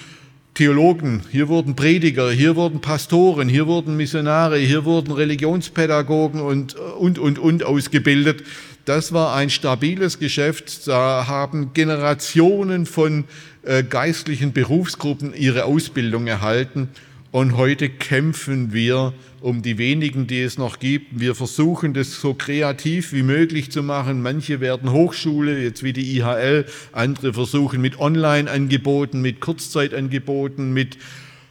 [0.56, 7.20] Theologen, hier wurden Prediger, hier wurden Pastoren, hier wurden Missionare, hier wurden Religionspädagogen und, und,
[7.20, 8.44] und, und ausgebildet.
[8.84, 10.88] Das war ein stabiles Geschäft.
[10.88, 13.26] Da haben Generationen von
[13.62, 16.90] äh, geistlichen Berufsgruppen ihre Ausbildung erhalten.
[17.32, 21.20] Und heute kämpfen wir um die wenigen, die es noch gibt.
[21.20, 24.24] Wir versuchen das so kreativ wie möglich zu machen.
[24.24, 30.98] Manche werden Hochschule, jetzt wie die IHL, andere versuchen mit Online-Angeboten, mit Kurzzeitangeboten, mit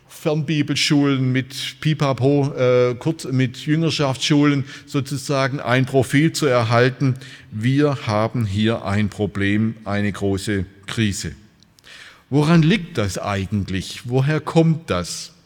[0.09, 7.15] Fernbibelschulen, mit Pipapo, äh, kurz, mit Jüngerschaftsschulen sozusagen ein Profil zu erhalten.
[7.53, 11.37] Wir haben hier ein Problem, eine große Krise.
[12.31, 14.03] Woran liegt das eigentlich?
[14.07, 15.38] Woher kommt das?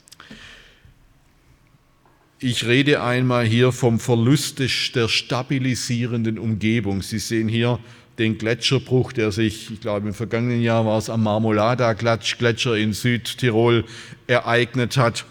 [2.45, 7.01] Ich rede einmal hier vom Verlust der stabilisierenden Umgebung.
[7.01, 7.79] Sie sehen hier
[8.19, 13.85] den Gletscherbruch, der sich, ich glaube im vergangenen Jahr war es am Marmolada-Gletscher in Südtirol
[14.27, 15.25] ereignet hat.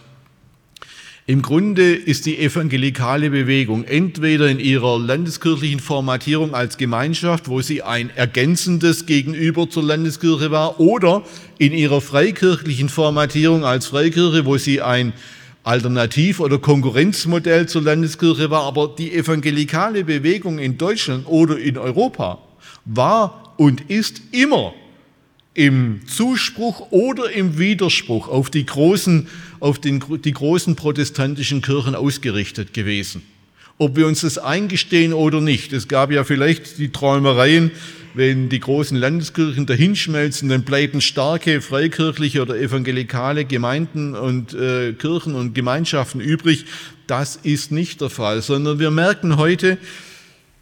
[1.28, 7.82] Im Grunde ist die evangelikale Bewegung entweder in ihrer landeskirchlichen Formatierung als Gemeinschaft, wo sie
[7.82, 11.24] ein ergänzendes Gegenüber zur Landeskirche war, oder
[11.58, 15.12] in ihrer freikirchlichen Formatierung als Freikirche, wo sie ein
[15.64, 22.40] Alternativ- oder Konkurrenzmodell zur Landeskirche war, aber die evangelikale Bewegung in Deutschland oder in Europa
[22.86, 24.74] war und ist immer
[25.54, 29.28] im Zuspruch oder im Widerspruch auf die großen,
[29.60, 33.22] auf den, die großen protestantischen Kirchen ausgerichtet gewesen.
[33.82, 35.74] Ob wir uns das eingestehen oder nicht.
[35.74, 37.72] Es gab ja vielleicht die Träumereien,
[38.14, 45.34] wenn die großen Landeskirchen dahinschmelzen, dann bleiben starke freikirchliche oder evangelikale Gemeinden und äh, Kirchen
[45.34, 46.66] und Gemeinschaften übrig.
[47.08, 49.80] Das ist nicht der Fall, sondern wir merken heute,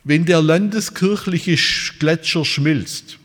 [0.05, 1.57] wenn der landeskirchliche
[1.99, 3.17] Gletscher schmilzt,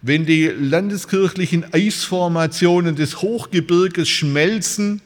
[0.00, 5.02] wenn die landeskirchlichen Eisformationen des Hochgebirges schmelzen,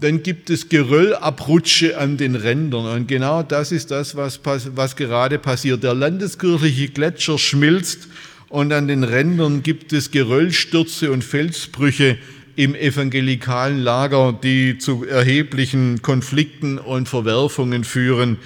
[0.00, 2.86] dann gibt es Geröllabrutsche an den Rändern.
[2.86, 5.82] Und genau das ist das, was, was gerade passiert.
[5.82, 8.08] Der landeskirchliche Gletscher schmilzt
[8.48, 12.16] und an den Rändern gibt es Geröllstürze und Felsbrüche
[12.54, 18.38] im evangelikalen Lager, die zu erheblichen Konflikten und Verwerfungen führen.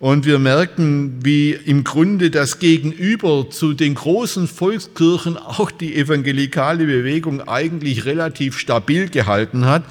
[0.00, 6.84] Und wir merken, wie im Grunde das Gegenüber zu den großen Volkskirchen auch die evangelikale
[6.84, 9.84] Bewegung eigentlich relativ stabil gehalten hat,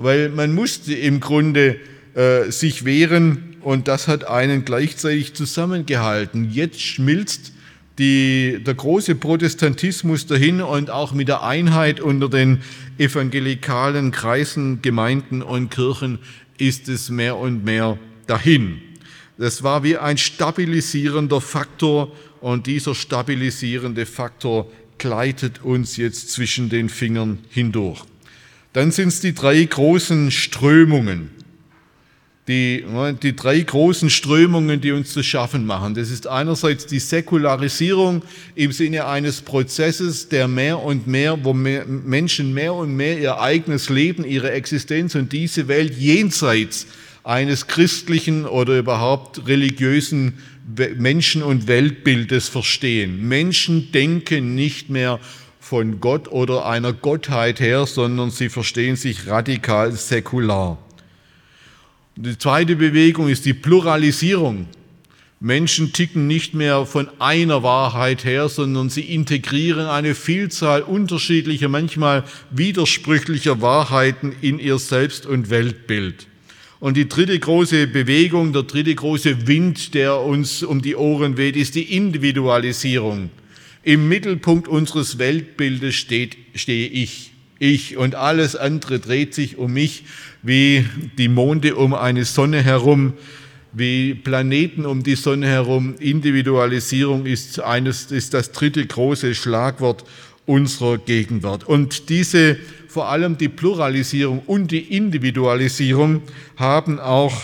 [0.00, 1.76] weil man musste im Grunde
[2.14, 6.50] äh, sich wehren und das hat einen gleichzeitig zusammengehalten.
[6.50, 7.52] Jetzt schmilzt
[7.98, 12.62] die, der große Protestantismus dahin und auch mit der Einheit unter den
[12.96, 16.18] evangelikalen Kreisen, Gemeinden und Kirchen
[16.56, 18.80] ist es mehr und mehr dahin.
[19.36, 22.10] Das war wie ein stabilisierender Faktor
[22.40, 28.09] und dieser stabilisierende Faktor gleitet uns jetzt zwischen den Fingern hindurch.
[28.72, 31.30] Dann sind es die drei großen Strömungen
[32.50, 32.84] die,
[33.22, 35.94] die drei großen Strömungen, die uns zu schaffen machen.
[35.94, 38.22] Das ist einerseits die Säkularisierung
[38.56, 43.40] im Sinne eines Prozesses, der mehr und mehr, wo mehr, Menschen mehr und mehr ihr
[43.40, 46.88] eigenes Leben, ihre Existenz und diese Welt jenseits
[47.22, 50.38] eines christlichen oder überhaupt religiösen
[50.96, 53.28] Menschen- und Weltbildes verstehen.
[53.28, 55.20] Menschen denken nicht mehr
[55.70, 60.78] von Gott oder einer Gottheit her, sondern sie verstehen sich radikal säkular.
[62.16, 64.66] Die zweite Bewegung ist die Pluralisierung.
[65.38, 72.24] Menschen ticken nicht mehr von einer Wahrheit her, sondern sie integrieren eine Vielzahl unterschiedlicher, manchmal
[72.50, 76.26] widersprüchlicher Wahrheiten in ihr Selbst- und Weltbild.
[76.80, 81.54] Und die dritte große Bewegung, der dritte große Wind, der uns um die Ohren weht,
[81.54, 83.30] ist die Individualisierung.
[83.82, 87.32] Im Mittelpunkt unseres Weltbildes steht, stehe ich.
[87.58, 90.04] Ich und alles andere dreht sich um mich
[90.42, 90.84] wie
[91.18, 93.14] die Monde um eine Sonne herum,
[93.72, 95.94] wie Planeten um die Sonne herum.
[95.98, 100.04] Individualisierung ist, eines, ist das dritte große Schlagwort
[100.46, 101.64] unserer Gegenwart.
[101.64, 106.22] Und diese, vor allem die Pluralisierung und die Individualisierung
[106.56, 107.34] haben auch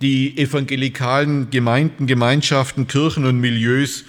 [0.00, 4.04] die evangelikalen Gemeinden, Gemeinschaften, Kirchen und Milieus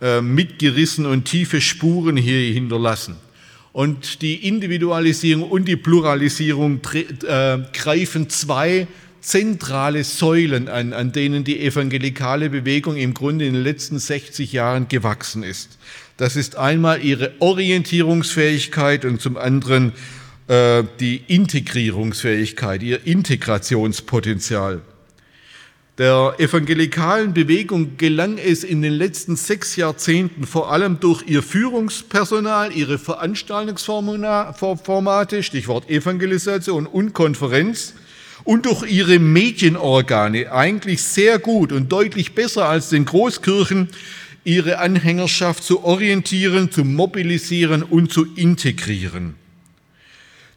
[0.00, 3.16] äh, mitgerissen und tiefe Spuren hier hinterlassen.
[3.72, 8.86] Und die Individualisierung und die Pluralisierung äh, greifen zwei
[9.20, 14.88] zentrale Säulen an, an denen die evangelikale Bewegung im Grunde in den letzten 60 Jahren
[14.88, 15.78] gewachsen ist.
[16.16, 19.92] Das ist einmal ihre Orientierungsfähigkeit und zum anderen
[20.48, 24.80] äh, die Integrierungsfähigkeit, ihr Integrationspotenzial.
[25.98, 32.70] Der evangelikalen Bewegung gelang es in den letzten sechs Jahrzehnten vor allem durch ihr Führungspersonal,
[32.72, 37.94] ihre Veranstaltungsformate, Stichwort Evangelisation und Konferenz,
[38.44, 43.88] und durch ihre Medienorgane eigentlich sehr gut und deutlich besser als den Großkirchen
[44.44, 49.34] ihre Anhängerschaft zu orientieren, zu mobilisieren und zu integrieren.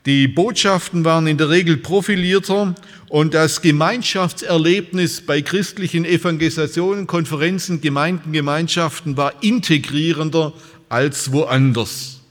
[0.07, 2.73] Die Botschaften waren in der Regel profilierter
[3.07, 10.53] und das Gemeinschaftserlebnis bei christlichen Evangelisationen, Konferenzen, Gemeinden, Gemeinschaften war integrierender
[10.89, 12.21] als woanders.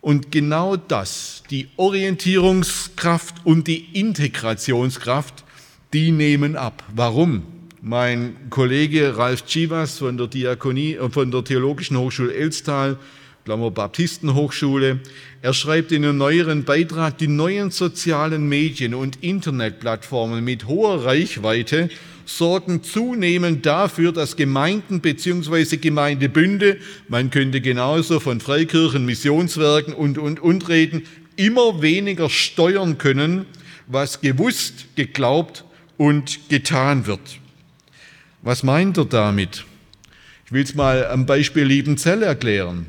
[0.00, 5.42] Und genau das, die Orientierungskraft und die Integrationskraft,
[5.92, 6.84] die nehmen ab.
[6.94, 7.42] Warum?
[7.80, 12.98] Mein Kollege Ralf Chivas von der Diakonie, von der Theologischen Hochschule Elstal
[13.44, 15.00] Klammer Baptistenhochschule.
[15.42, 21.90] Er schreibt in einem neueren Beitrag, die neuen sozialen Medien und Internetplattformen mit hoher Reichweite
[22.24, 25.76] sorgen zunehmend dafür, dass Gemeinden bzw.
[25.78, 26.78] Gemeindebünde,
[27.08, 31.02] man könnte genauso von Freikirchen, Missionswerken und, und, und reden,
[31.34, 33.46] immer weniger steuern können,
[33.88, 35.64] was gewusst, geglaubt
[35.96, 37.20] und getan wird.
[38.42, 39.64] Was meint er damit?
[40.46, 42.86] Ich will es mal am Beispiel Liebenzell erklären.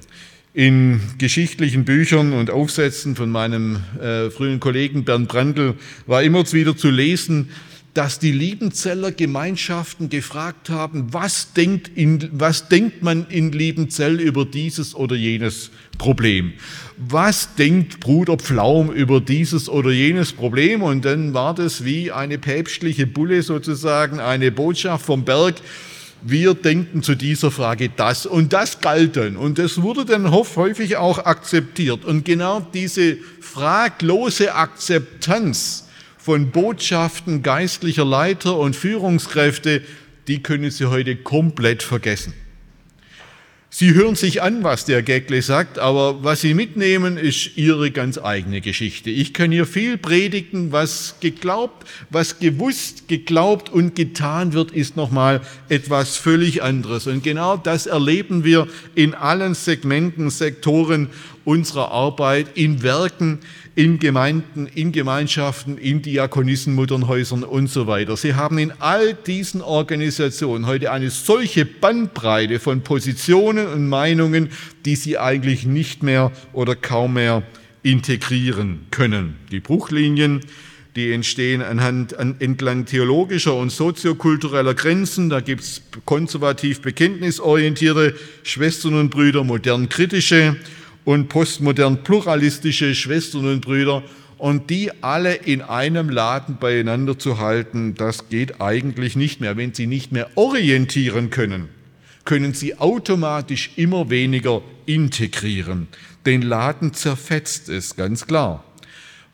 [0.56, 5.74] In geschichtlichen Büchern und Aufsätzen von meinem äh, frühen Kollegen Bernd Brandl
[6.06, 7.50] war immer wieder zu lesen,
[7.96, 14.46] dass die Liebenzeller Gemeinschaften gefragt haben, was denkt, in, was denkt man in Liebenzell über
[14.46, 16.54] dieses oder jenes Problem?
[16.98, 20.84] Was denkt Bruder Pflaum über dieses oder jenes Problem?
[20.84, 25.56] Und dann war das wie eine päpstliche Bulle sozusagen, eine Botschaft vom Berg,
[26.25, 29.36] wir denken zu dieser Frage das und das galt dann.
[29.36, 32.05] Und das wurde dann häufig auch akzeptiert.
[32.05, 39.81] Und genau diese fraglose Akzeptanz von Botschaften geistlicher Leiter und Führungskräfte,
[40.27, 42.33] die können Sie heute komplett vergessen.
[43.75, 48.19] Sie hören sich an, was der Geckle sagt, aber was Sie mitnehmen, ist Ihre ganz
[48.19, 49.09] eigene Geschichte.
[49.09, 55.41] Ich kann hier viel predigen, was geglaubt, was gewusst, geglaubt und getan wird, ist nochmal
[55.69, 57.07] etwas völlig anderes.
[57.07, 61.09] Und genau das erleben wir in allen Segmenten, Sektoren
[61.43, 63.39] unserer Arbeit in Werken,
[63.75, 68.15] in Gemeinden, in Gemeinschaften, in Diakonissenmutternhäusern und so weiter.
[68.17, 74.49] Sie haben in all diesen Organisationen heute eine solche Bandbreite von Positionen und Meinungen,
[74.86, 77.41] die sie eigentlich nicht mehr oder kaum mehr
[77.82, 79.38] integrieren können.
[79.51, 80.41] Die Bruchlinien,
[80.95, 85.32] die entstehen anhand, an, entlang theologischer und soziokultureller Grenzen.
[85.32, 88.13] Da gibt es konservativ bekenntnisorientierte
[88.43, 90.57] Schwestern und Brüder, modern kritische
[91.06, 94.04] und postmodern pluralistische Schwestern und Brüder
[94.38, 99.58] und die alle in einem Laden beieinander zu halten, das geht eigentlich nicht mehr.
[99.58, 101.70] Wenn sie nicht mehr orientieren können,
[102.26, 105.88] können sie automatisch immer weniger integrieren.
[106.26, 108.64] Den Laden zerfetzt es, ganz klar.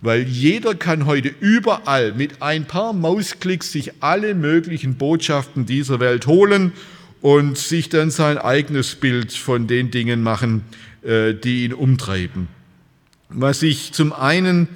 [0.01, 6.25] Weil jeder kann heute überall mit ein paar Mausklicks sich alle möglichen Botschaften dieser Welt
[6.25, 6.71] holen
[7.21, 10.63] und sich dann sein eigenes Bild von den Dingen machen,
[11.03, 12.47] die ihn umtreiben.
[13.29, 14.67] Was ich zum einen,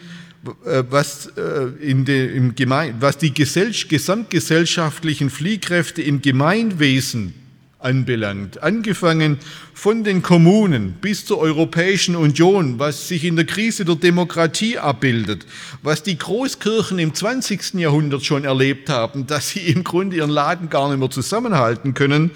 [0.65, 7.34] äh, was, äh, in de, im Gemein, was die gesamtgesellschaftlichen Fliehkräfte im Gemeinwesen
[7.80, 9.39] anbelangt, angefangen
[9.74, 15.47] von den Kommunen bis zur Europäischen Union, was sich in der Krise der Demokratie abbildet,
[15.82, 17.74] was die Großkirchen im 20.
[17.76, 22.32] Jahrhundert schon erlebt haben, dass sie im Grunde ihren Laden gar nicht mehr zusammenhalten können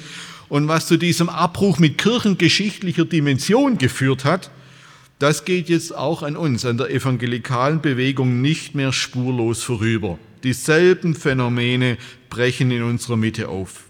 [0.50, 4.52] und was zu diesem Abbruch mit kirchengeschichtlicher Dimension geführt hat,
[5.20, 10.20] das geht jetzt auch an uns, an der evangelikalen Bewegung nicht mehr spurlos vorüber.
[10.44, 11.98] Dieselben Phänomene
[12.30, 13.86] brechen in unserer Mitte auf.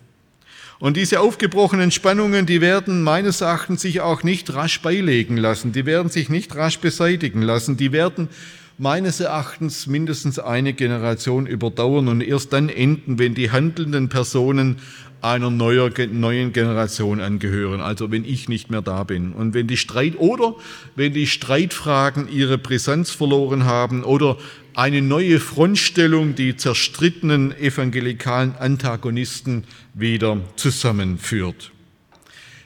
[0.80, 5.86] Und diese aufgebrochenen Spannungen, die werden meines Erachtens sich auch nicht rasch beilegen lassen, die
[5.86, 8.30] werden sich nicht rasch beseitigen lassen, die werden
[8.78, 14.78] meines Erachtens mindestens eine Generation überdauern und erst dann enden, wenn die handelnden Personen
[15.22, 19.34] einer neuer, neuen Generation angehören, also wenn ich nicht mehr da bin.
[19.34, 20.56] Und wenn die Streit oder
[20.96, 24.38] wenn die Streitfragen ihre Brisanz verloren haben oder
[24.76, 29.64] eine neue Frontstellung die zerstrittenen evangelikalen Antagonisten
[29.96, 31.72] wieder zusammenführt.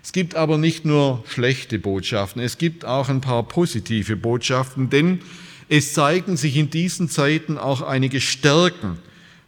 [0.04, 5.20] Es gibt aber nicht nur schlechte Botschaften, es gibt auch ein paar positive Botschaften, denn
[5.70, 8.98] es zeigen sich in diesen Zeiten auch einige Stärken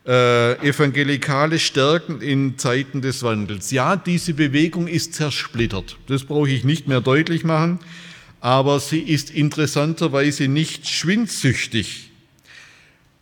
[0.06, 3.72] äh, evangelikale Stärken in Zeiten des Wandels.
[3.72, 5.97] Ja, diese Bewegung ist zersplittert.
[6.08, 7.80] Das brauche ich nicht mehr deutlich machen.
[8.41, 12.12] Aber sie ist interessanterweise nicht schwindsüchtig.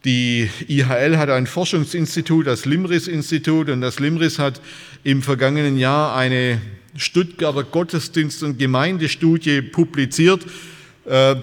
[0.03, 4.59] Die IHL hat ein Forschungsinstitut, das Limris-Institut, und das Limris hat
[5.03, 6.59] im vergangenen Jahr eine
[6.95, 10.43] Stuttgarter Gottesdienst- und Gemeindestudie publiziert,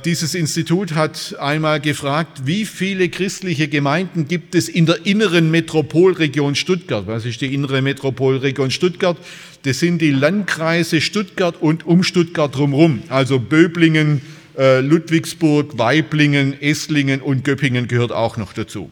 [0.04, 6.54] dieses Institut hat einmal gefragt, wie viele christliche Gemeinden gibt es in der inneren Metropolregion
[6.54, 7.08] Stuttgart?
[7.08, 9.16] Was ist die innere Metropolregion Stuttgart?
[9.64, 14.20] Das sind die Landkreise Stuttgart und um Stuttgart drumherum, also Böblingen,
[14.56, 18.90] äh, Ludwigsburg, Weiblingen, Esslingen und Göppingen gehört auch noch dazu.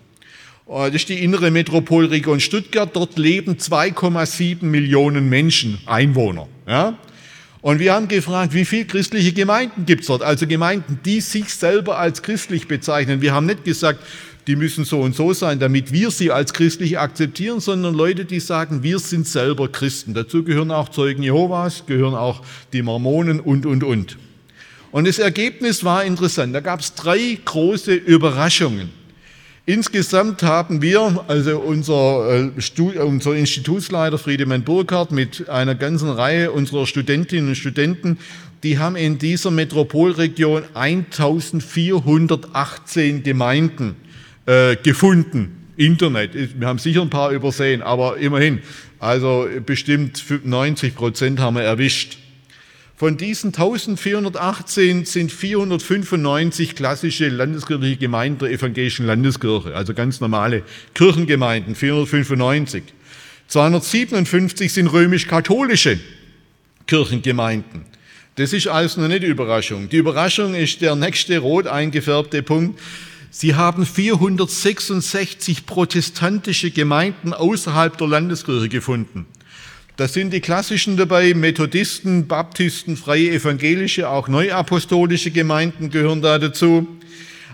[0.68, 2.90] Äh, das ist die innere Metropolregion Stuttgart.
[2.94, 6.48] Dort leben 2,7 Millionen Menschen, Einwohner.
[6.66, 6.98] Ja?
[7.62, 10.22] Und wir haben gefragt, wie viele christliche Gemeinden gibt es dort?
[10.22, 13.22] Also Gemeinden, die sich selber als christlich bezeichnen.
[13.22, 14.00] Wir haben nicht gesagt,
[14.46, 18.38] die müssen so und so sein, damit wir sie als christlich akzeptieren, sondern Leute, die
[18.38, 20.14] sagen, wir sind selber Christen.
[20.14, 22.42] Dazu gehören auch Zeugen Jehovas, gehören auch
[22.72, 24.16] die Mormonen und, und, und.
[24.92, 26.54] Und das Ergebnis war interessant.
[26.54, 28.90] Da gab es drei große Überraschungen.
[29.68, 36.86] Insgesamt haben wir, also unser, äh, unser Institutsleiter Friedemann Burkhardt mit einer ganzen Reihe unserer
[36.86, 38.18] Studentinnen und Studenten,
[38.62, 43.96] die haben in dieser Metropolregion 1418 Gemeinden
[44.46, 45.64] äh, gefunden.
[45.76, 48.60] Internet, wir haben sicher ein paar übersehen, aber immerhin,
[49.00, 52.18] also bestimmt 90 Prozent haben wir erwischt.
[52.98, 60.62] Von diesen 1418 sind 495 klassische landeskirchliche Gemeinden der evangelischen Landeskirche, also ganz normale
[60.94, 62.82] Kirchengemeinden, 495.
[63.48, 66.00] 257 sind römisch-katholische
[66.86, 67.84] Kirchengemeinden.
[68.36, 69.90] Das ist also noch nicht die Überraschung.
[69.90, 72.80] Die Überraschung ist der nächste rot eingefärbte Punkt.
[73.30, 79.26] Sie haben 466 protestantische Gemeinden außerhalb der Landeskirche gefunden.
[79.96, 86.86] Das sind die klassischen dabei, Methodisten, Baptisten, freie evangelische, auch neuapostolische Gemeinden gehören da dazu.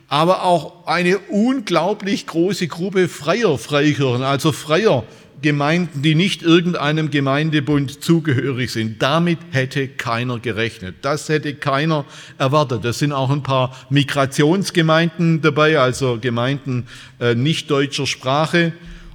[0.09, 5.05] Aber auch eine unglaublich große Gruppe freier Freikirchen, also freier
[5.41, 9.01] Gemeinden, die nicht irgendeinem Gemeindebund zugehörig sind.
[9.01, 10.97] Damit hätte keiner gerechnet.
[11.03, 12.05] Das hätte keiner
[12.39, 12.85] erwartet.
[12.85, 16.89] Das sind auch ein paar Migrationsgemeinden dabei, also Gemeinden
[17.21, 18.73] äh, nicht deutscher Sprache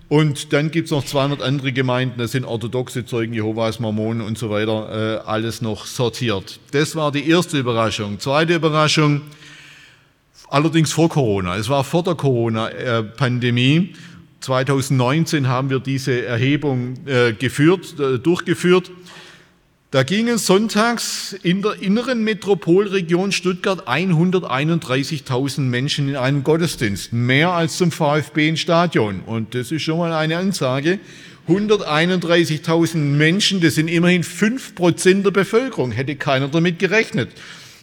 [0.10, 4.38] Und dann gibt es noch 200 andere Gemeinden, das sind orthodoxe Zeugen Jehovas, Mormonen und
[4.38, 6.60] so weiter, äh, alles noch sortiert.
[6.72, 8.18] Das war die erste Überraschung.
[8.20, 9.22] Zweite Überraschung,
[10.50, 11.58] allerdings vor Corona.
[11.58, 13.96] Es war vor der Corona-Pandemie.
[14.40, 18.92] 2019 haben wir diese Erhebung äh, geführt, äh, durchgeführt.
[19.98, 27.78] Da gingen sonntags in der inneren Metropolregion Stuttgart 131.000 Menschen in einen Gottesdienst, mehr als
[27.78, 29.22] zum VfB in Stadion.
[29.22, 31.00] Und das ist schon mal eine Ansage.
[31.48, 37.32] 131.000 Menschen, das sind immerhin 5 Prozent der Bevölkerung, hätte keiner damit gerechnet.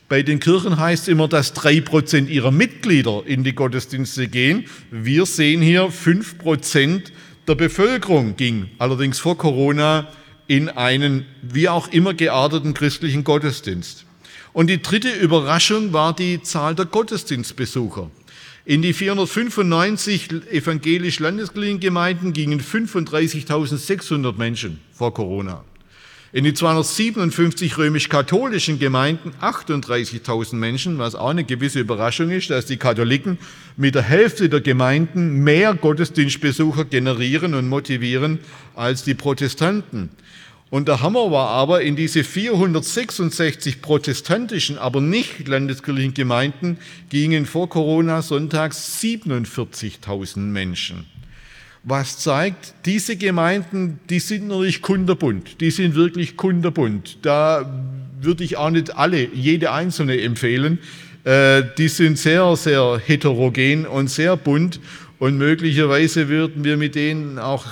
[0.09, 4.67] Bei den Kirchen heißt es immer, dass 3 Prozent ihrer Mitglieder in die Gottesdienste gehen.
[4.93, 7.13] Wir sehen hier 5 Prozent
[7.49, 10.07] der Bevölkerung ging, allerdings vor Corona
[10.47, 14.05] in einen wie auch immer gearteten christlichen Gottesdienst.
[14.53, 18.11] Und die dritte Überraschung war die Zahl der Gottesdienstbesucher.
[18.65, 25.65] In die 495 evangelisch-landeskirchlichen Gemeinden gingen 35.600 Menschen vor Corona.
[26.35, 32.77] In die 257 römisch-katholischen Gemeinden 38.000 Menschen, was auch eine gewisse Überraschung ist, dass die
[32.77, 33.39] Katholiken
[33.77, 38.41] mit der Hälfte der Gemeinden mehr Gottesdienstbesucher generieren und motivieren
[38.75, 40.11] als die Protestanten.
[40.71, 46.79] Und der Hammer war aber, in diese 466 protestantischen, aber nicht landeskirchlichen Gemeinden
[47.11, 51.07] gingen vor Corona sonntags 47.000 Menschen.
[51.87, 57.19] Was zeigt, diese Gemeinden, die sind natürlich kunderbunt, die sind wirklich kunderbunt.
[57.21, 57.71] Da
[58.23, 60.79] würde ich auch nicht alle, jede einzelne empfehlen.
[61.25, 64.81] Äh, die sind sehr, sehr heterogen und sehr bunt
[65.19, 67.67] und möglicherweise würden wir mit denen auch,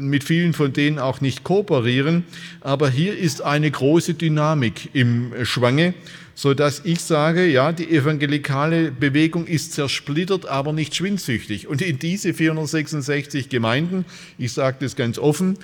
[0.00, 2.24] mit vielen von denen auch nicht kooperieren.
[2.60, 5.94] Aber hier ist eine große Dynamik im Schwange,
[6.36, 11.66] so dass ich sage, ja, die evangelikale Bewegung ist zersplittert, aber nicht schwindsüchtig.
[11.66, 14.04] Und in diese 466 Gemeinden,
[14.38, 15.58] ich sage das ganz offen,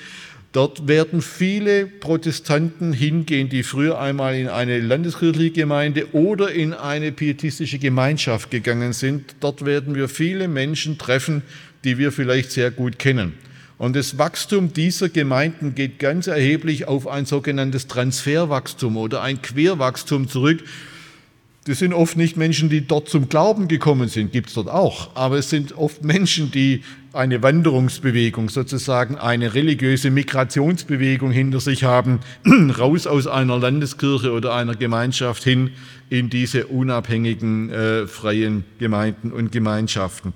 [0.53, 7.11] Dort werden viele Protestanten hingehen, die früher einmal in eine landeskirchliche Gemeinde oder in eine
[7.11, 9.35] pietistische Gemeinschaft gegangen sind.
[9.41, 11.41] Dort werden wir viele Menschen treffen,
[11.85, 13.33] die wir vielleicht sehr gut kennen.
[13.83, 20.29] Und das Wachstum dieser Gemeinden geht ganz erheblich auf ein sogenanntes Transferwachstum oder ein Querwachstum
[20.29, 20.63] zurück.
[21.65, 25.17] Das sind oft nicht Menschen, die dort zum Glauben gekommen sind, gibt es dort auch,
[25.17, 32.21] aber es sind oft Menschen, die eine Wanderungsbewegung, sozusagen eine religiöse Migrationsbewegung hinter sich haben,
[32.79, 35.71] raus aus einer Landeskirche oder einer Gemeinschaft hin
[36.09, 40.35] in diese unabhängigen äh, freien Gemeinden und Gemeinschaften.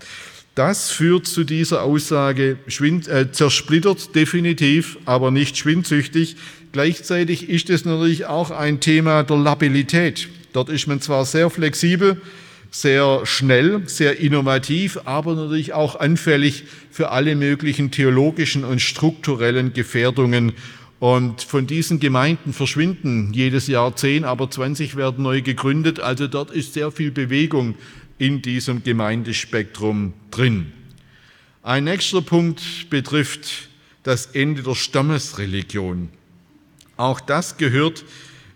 [0.57, 6.37] Das führt zu dieser Aussage, schwind, äh, zersplittert definitiv, aber nicht schwindsüchtig.
[6.73, 10.29] Gleichzeitig ist es natürlich auch ein Thema der Labilität.
[10.55, 12.23] Dort ist man zwar sehr flexibel,
[12.71, 20.55] sehr schnell, sehr innovativ, aber natürlich auch anfällig für alle möglichen theologischen und strukturellen Gefährdungen.
[21.01, 26.01] Und von diesen Gemeinden verschwinden jedes Jahr zehn, aber 20 werden neu gegründet.
[26.01, 27.75] Also dort ist sehr viel Bewegung
[28.19, 30.73] in diesem Gemeindespektrum drin.
[31.63, 33.69] Ein nächster Punkt betrifft
[34.03, 36.09] das Ende der Stammesreligion.
[36.97, 38.05] Auch das gehört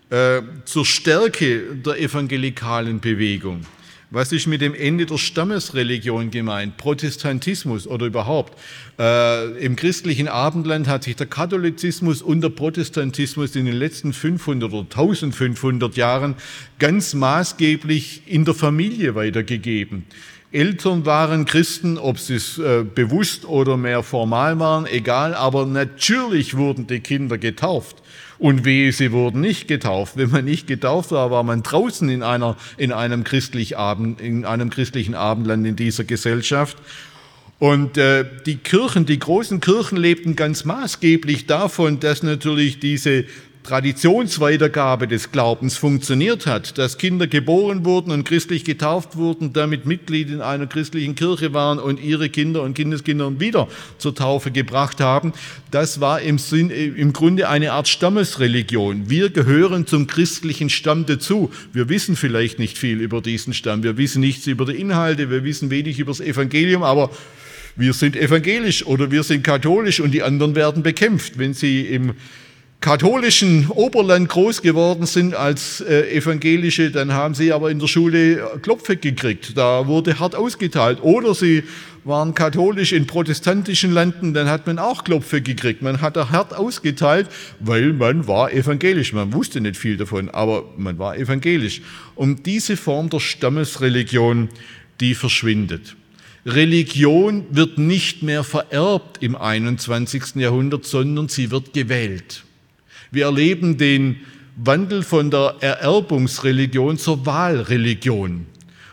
[0.09, 3.65] äh, zur Stärke der evangelikalen Bewegung.
[4.13, 6.75] Was ist mit dem Ende der Stammesreligion gemeint?
[6.75, 8.59] Protestantismus oder überhaupt?
[8.99, 14.73] Äh, Im christlichen Abendland hat sich der Katholizismus und der Protestantismus in den letzten 500
[14.73, 16.35] oder 1500 Jahren
[16.77, 20.05] ganz maßgeblich in der Familie weitergegeben.
[20.51, 26.57] Eltern waren Christen, ob sie es äh, bewusst oder mehr formal waren, egal, aber natürlich
[26.57, 28.03] wurden die Kinder getauft.
[28.41, 30.17] Und wehe, sie wurden nicht getauft.
[30.17, 34.45] Wenn man nicht getauft war, war man draußen in, einer, in, einem, christlich Abend, in
[34.45, 36.75] einem christlichen Abendland in dieser Gesellschaft.
[37.59, 43.25] Und äh, die Kirchen, die großen Kirchen lebten ganz maßgeblich davon, dass natürlich diese
[43.63, 50.29] Traditionsweitergabe des Glaubens funktioniert hat, dass Kinder geboren wurden und christlich getauft wurden, damit Mitglied
[50.29, 53.67] in einer christlichen Kirche waren und ihre Kinder und Kindeskinder wieder
[53.99, 55.33] zur Taufe gebracht haben,
[55.69, 59.09] das war im, Sinn, im Grunde eine Art Stammesreligion.
[59.09, 61.51] Wir gehören zum christlichen Stamm dazu.
[61.71, 65.43] Wir wissen vielleicht nicht viel über diesen Stamm, wir wissen nichts über die Inhalte, wir
[65.43, 67.11] wissen wenig über das Evangelium, aber
[67.75, 72.13] wir sind evangelisch oder wir sind katholisch und die anderen werden bekämpft, wenn sie im
[72.81, 78.59] katholischen Oberland groß geworden sind als äh, Evangelische, dann haben sie aber in der Schule
[78.63, 79.55] Klopfe gekriegt.
[79.55, 80.97] Da wurde hart ausgeteilt.
[81.03, 81.63] Oder sie
[82.03, 85.83] waren katholisch in protestantischen Landen, dann hat man auch Klopfe gekriegt.
[85.83, 87.27] Man hat da hart ausgeteilt,
[87.59, 89.13] weil man war evangelisch.
[89.13, 91.81] Man wusste nicht viel davon, aber man war evangelisch.
[92.15, 94.49] Und diese Form der Stammesreligion,
[94.99, 95.95] die verschwindet.
[96.47, 100.35] Religion wird nicht mehr vererbt im 21.
[100.37, 102.43] Jahrhundert, sondern sie wird gewählt.
[103.13, 104.21] Wir erleben den
[104.55, 108.45] Wandel von der Ererbungsreligion zur Wahlreligion.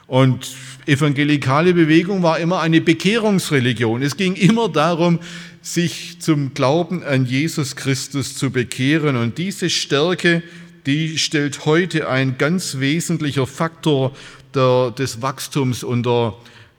[0.08, 0.56] Und
[0.86, 4.02] evangelikale Bewegung war immer eine Bekehrungsreligion.
[4.02, 5.20] Es ging immer darum,
[5.62, 9.14] sich zum Glauben an Jesus Christus zu bekehren.
[9.14, 10.42] Und diese Stärke,
[10.86, 14.16] die stellt heute ein ganz wesentlicher Faktor
[14.52, 16.34] der, des Wachstums und der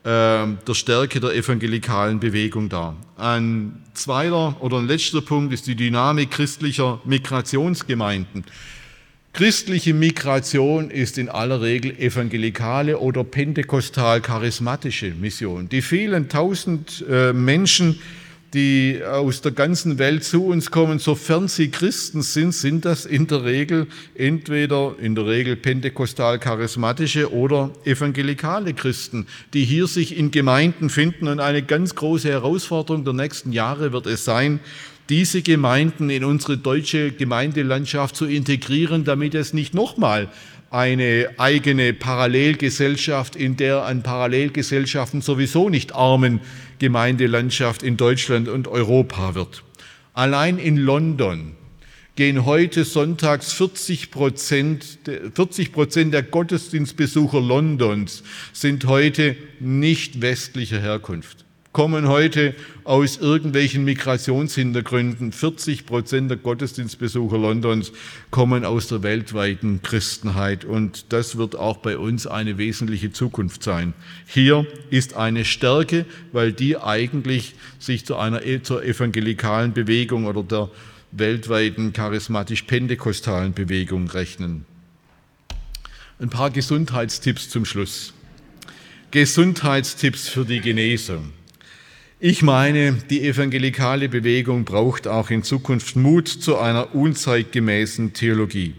[0.10, 2.96] der Stärke der evangelikalen Bewegung dar.
[3.18, 8.44] Ein zweiter oder ein letzter Punkt ist die Dynamik christlicher Migrationsgemeinden.
[9.34, 15.70] Christliche Migration ist in aller Regel evangelikale oder pentekostal-charismatische Mission.
[15.70, 18.00] Die vielen tausend äh, Menschen,
[18.54, 23.28] die aus der ganzen Welt zu uns kommen, sofern sie Christen sind, sind das in
[23.28, 30.90] der Regel entweder in der Regel pentekostal-charismatische oder evangelikale Christen, die hier sich in Gemeinden
[30.90, 31.28] finden.
[31.28, 34.60] Und eine ganz große Herausforderung der nächsten Jahre wird es sein,
[35.10, 40.30] diese Gemeinden in unsere deutsche Gemeindelandschaft zu integrieren, damit es nicht nochmal
[40.72, 46.42] eine eigene Parallelgesellschaft, in der an Parallelgesellschaften sowieso nicht armen
[46.80, 49.64] Gemeindelandschaft in Deutschland und Europa wird.
[50.14, 51.56] Allein in London
[52.16, 55.00] gehen heute sonntags 40 Prozent,
[55.34, 65.32] 40 Prozent der Gottesdienstbesucher Londons sind heute nicht westlicher Herkunft kommen heute aus irgendwelchen Migrationshintergründen.
[65.32, 67.92] 40 Prozent der Gottesdienstbesucher Londons
[68.32, 73.94] kommen aus der weltweiten Christenheit und das wird auch bei uns eine wesentliche Zukunft sein.
[74.26, 80.70] Hier ist eine Stärke, weil die eigentlich sich zu einer zur evangelikalen Bewegung oder der
[81.12, 84.66] weltweiten charismatisch-pentekostalen Bewegung rechnen.
[86.20, 88.14] Ein paar Gesundheitstipps zum Schluss.
[89.12, 91.32] Gesundheitstipps für die Genesung.
[92.22, 98.74] Ich meine, die evangelikale Bewegung braucht auch in Zukunft Mut zu einer unzeitgemäßen Theologie.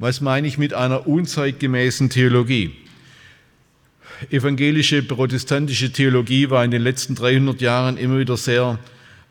[0.00, 2.74] Was meine ich mit einer unzeitgemäßen Theologie?
[4.28, 8.80] Evangelische protestantische Theologie war in den letzten 300 Jahren immer wieder sehr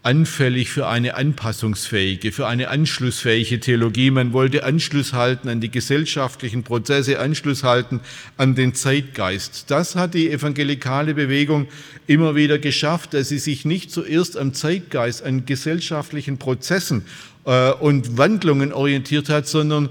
[0.03, 4.11] anfällig für eine anpassungsfähige, für eine anschlussfähige Theologie.
[4.11, 8.01] Man wollte Anschluss halten an die gesellschaftlichen Prozesse, Anschluss halten
[8.35, 9.71] an den Zeitgeist.
[9.71, 11.67] Das hat die evangelikale Bewegung
[12.05, 17.05] immer wieder geschafft, dass sie sich nicht zuerst am Zeitgeist, an gesellschaftlichen Prozessen
[17.45, 19.87] äh, und Wandlungen orientiert hat, sondern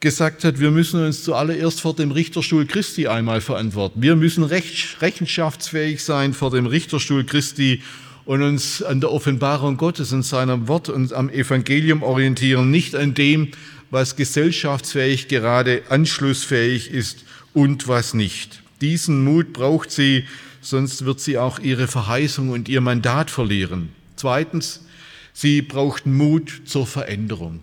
[0.00, 4.02] gesagt hat, wir müssen uns zuallererst vor dem Richterstuhl Christi einmal verantworten.
[4.02, 7.82] Wir müssen rechenschaftsfähig sein vor dem Richterstuhl Christi
[8.26, 13.14] und uns an der Offenbarung Gottes und seinem Wort und am Evangelium orientieren, nicht an
[13.14, 13.52] dem,
[13.90, 17.24] was gesellschaftsfähig gerade anschlussfähig ist
[17.54, 18.62] und was nicht.
[18.80, 20.24] Diesen Mut braucht sie,
[20.60, 23.90] sonst wird sie auch ihre Verheißung und ihr Mandat verlieren.
[24.16, 24.84] Zweitens,
[25.32, 27.60] sie braucht Mut zur Veränderung.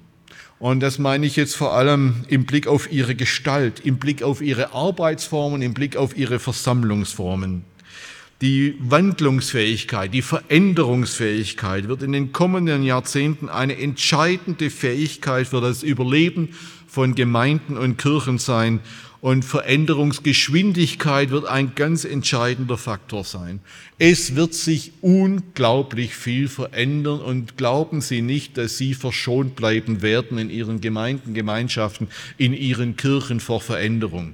[0.60, 4.42] Und das meine ich jetzt vor allem im Blick auf ihre Gestalt, im Blick auf
[4.42, 7.66] ihre Arbeitsformen, im Blick auf ihre Versammlungsformen.
[8.44, 16.50] Die Wandlungsfähigkeit, die Veränderungsfähigkeit wird in den kommenden Jahrzehnten eine entscheidende Fähigkeit für das Überleben
[16.86, 18.82] von Gemeinden und Kirchen sein.
[19.22, 23.62] Und Veränderungsgeschwindigkeit wird ein ganz entscheidender Faktor sein.
[23.98, 30.38] Es wird sich unglaublich viel verändern und glauben Sie nicht, dass Sie verschont bleiben werden
[30.38, 34.34] in Ihren Gemeinden, Gemeinschaften, in Ihren Kirchen vor Veränderung.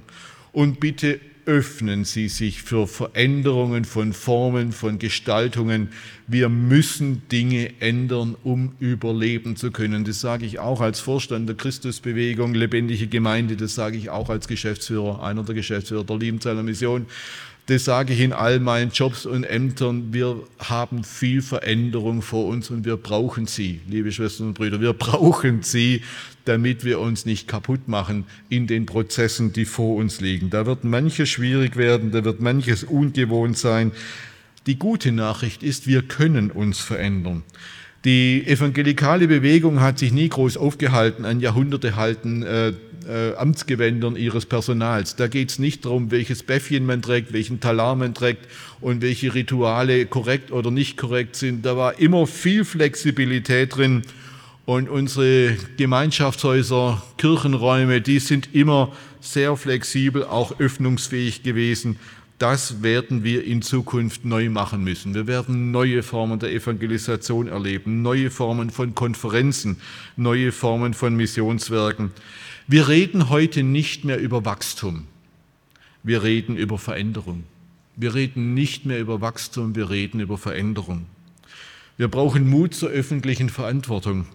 [0.50, 1.20] Und bitte
[1.50, 5.88] öffnen Sie sich für Veränderungen von Formen, von Gestaltungen.
[6.28, 10.04] Wir müssen Dinge ändern, um überleben zu können.
[10.04, 14.46] Das sage ich auch als Vorstand der Christusbewegung, lebendige Gemeinde, das sage ich auch als
[14.46, 17.06] Geschäftsführer, einer der Geschäftsführer der Liebenzeller Mission.
[17.66, 20.12] Das sage ich in all meinen Jobs und Ämtern.
[20.12, 24.80] Wir haben viel Veränderung vor uns und wir brauchen sie, liebe Schwestern und Brüder.
[24.80, 26.02] Wir brauchen sie,
[26.44, 30.50] damit wir uns nicht kaputt machen in den Prozessen, die vor uns liegen.
[30.50, 33.92] Da wird manches schwierig werden, da wird manches ungewohnt sein.
[34.66, 37.42] Die gute Nachricht ist, wir können uns verändern.
[38.04, 42.72] Die evangelikale Bewegung hat sich nie groß aufgehalten an jahrhundertehalten äh,
[43.06, 45.16] äh, Amtsgewändern ihres Personals.
[45.16, 48.46] Da geht es nicht darum, welches Bäffchen man trägt, welchen Talar man trägt
[48.80, 51.66] und welche Rituale korrekt oder nicht korrekt sind.
[51.66, 54.02] Da war immer viel Flexibilität drin
[54.70, 61.96] und unsere Gemeinschaftshäuser, Kirchenräume, die sind immer sehr flexibel, auch öffnungsfähig gewesen.
[62.38, 65.12] Das werden wir in Zukunft neu machen müssen.
[65.12, 69.78] Wir werden neue Formen der Evangelisation erleben, neue Formen von Konferenzen,
[70.16, 72.12] neue Formen von Missionswerken.
[72.68, 75.08] Wir reden heute nicht mehr über Wachstum.
[76.04, 77.42] Wir reden über Veränderung.
[77.96, 81.06] Wir reden nicht mehr über Wachstum, wir reden über Veränderung.
[81.96, 84.26] Wir brauchen Mut zur öffentlichen Verantwortung.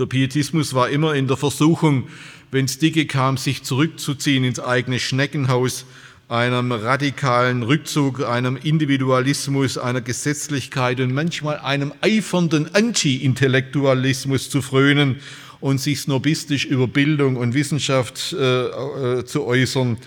[0.00, 2.08] Der Pietismus war immer in der Versuchung,
[2.50, 5.84] wenn es dicke kam, sich zurückzuziehen ins eigene Schneckenhaus,
[6.26, 15.16] einem radikalen Rückzug, einem Individualismus, einer Gesetzlichkeit und manchmal einem eifernden Anti-Intellektualismus zu frönen
[15.60, 19.98] und sich snobistisch über Bildung und Wissenschaft äh, äh, zu äußern.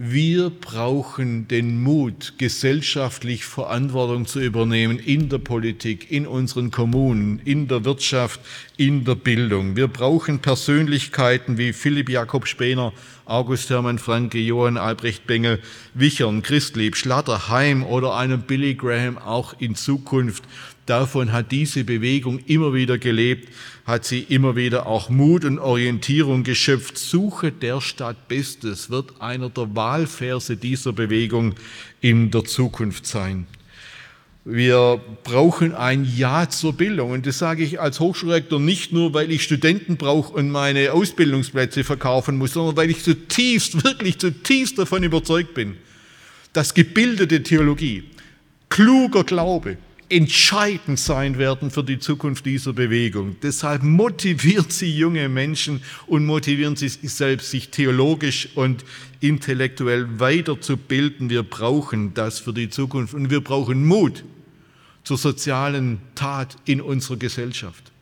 [0.00, 7.66] Wir brauchen den Mut, gesellschaftlich Verantwortung zu übernehmen in der Politik, in unseren Kommunen, in
[7.66, 8.38] der Wirtschaft,
[8.76, 9.74] in der Bildung.
[9.74, 12.92] Wir brauchen Persönlichkeiten wie Philipp Jakob Spener,
[13.24, 15.58] August Hermann Franke, Johann Albrecht Bengel,
[15.94, 20.44] Wichern, Christlieb, Schlatter, Heim oder einen Billy Graham auch in Zukunft,
[20.88, 23.52] Davon hat diese Bewegung immer wieder gelebt,
[23.84, 26.96] hat sie immer wieder auch Mut und Orientierung geschöpft.
[26.96, 31.56] Suche der Stadt Bestes wird einer der Wahlverse dieser Bewegung
[32.00, 33.46] in der Zukunft sein.
[34.46, 37.10] Wir brauchen ein Ja zur Bildung.
[37.10, 41.84] Und das sage ich als Hochschulrektor nicht nur, weil ich Studenten brauche und meine Ausbildungsplätze
[41.84, 45.76] verkaufen muss, sondern weil ich zutiefst, wirklich zutiefst davon überzeugt bin,
[46.54, 48.04] dass gebildete Theologie,
[48.70, 49.76] kluger Glaube,
[50.10, 53.36] entscheidend sein werden für die Zukunft dieser Bewegung.
[53.42, 58.84] Deshalb motiviert sie junge Menschen und motivieren sie sich selbst, sich theologisch und
[59.20, 61.28] intellektuell weiterzubilden.
[61.30, 64.24] Wir brauchen das für die Zukunft und wir brauchen Mut
[65.04, 67.92] zur sozialen Tat in unserer Gesellschaft.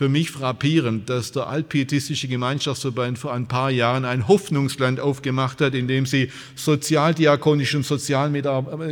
[0.00, 5.74] Für mich frappierend, dass der Altpietistische Gemeinschaftsverband vor ein paar Jahren ein Hoffnungsland aufgemacht hat,
[5.74, 8.32] in dem sie sozialdiakonisch und sozial,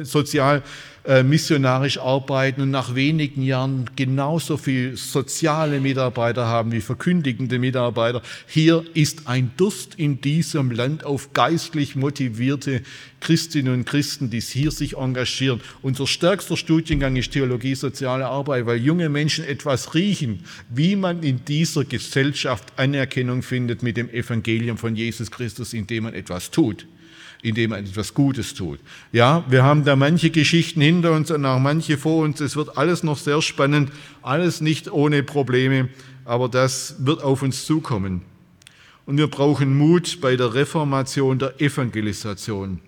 [0.05, 0.63] sozial
[1.09, 8.21] äh, missionarisch arbeiten und nach wenigen Jahren genauso viel soziale Mitarbeiter haben wie verkündigende Mitarbeiter.
[8.47, 12.83] Hier ist ein Durst in diesem Land auf geistlich motivierte
[13.21, 15.63] Christinnen und Christen, die hier sich engagieren.
[15.81, 21.43] Unser stärkster Studiengang ist Theologie, soziale Arbeit, weil junge Menschen etwas riechen, wie man in
[21.47, 26.87] dieser Gesellschaft Anerkennung findet mit dem Evangelium von Jesus Christus, indem man etwas tut
[27.43, 28.81] indem man etwas Gutes tut.
[29.13, 32.41] Ja, wir haben da manche Geschichten hinter uns und auch manche vor uns.
[32.41, 35.89] Es wird alles noch sehr spannend, alles nicht ohne Probleme,
[36.25, 38.23] aber das wird auf uns zukommen.
[39.07, 42.81] Und wir brauchen Mut bei der Reformation der Evangelisation.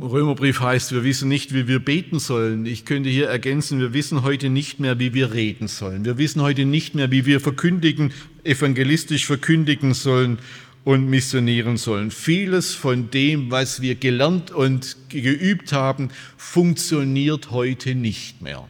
[0.00, 2.66] Römerbrief heißt, wir wissen nicht, wie wir beten sollen.
[2.66, 6.04] Ich könnte hier ergänzen, wir wissen heute nicht mehr, wie wir reden sollen.
[6.04, 8.12] Wir wissen heute nicht mehr, wie wir verkündigen,
[8.42, 10.38] evangelistisch verkündigen sollen
[10.84, 12.10] und missionieren sollen.
[12.10, 18.68] Vieles von dem, was wir gelernt und geübt haben, funktioniert heute nicht mehr.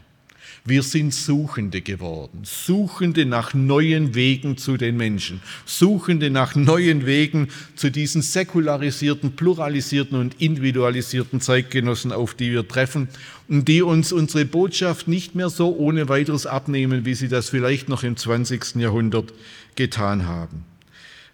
[0.67, 7.49] Wir sind Suchende geworden, Suchende nach neuen Wegen zu den Menschen, Suchende nach neuen Wegen
[7.77, 13.09] zu diesen säkularisierten, pluralisierten und individualisierten Zeitgenossen, auf die wir treffen
[13.47, 17.91] und die uns unsere Botschaft nicht mehr so ohne weiteres abnehmen, wie sie das vielleicht
[17.91, 18.77] noch im 20.
[18.77, 19.35] Jahrhundert
[19.77, 20.65] getan haben.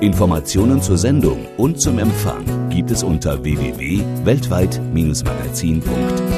[0.00, 6.29] Informationen zur Sendung und zum Empfang gibt es unter www.weltweit-magazin.de.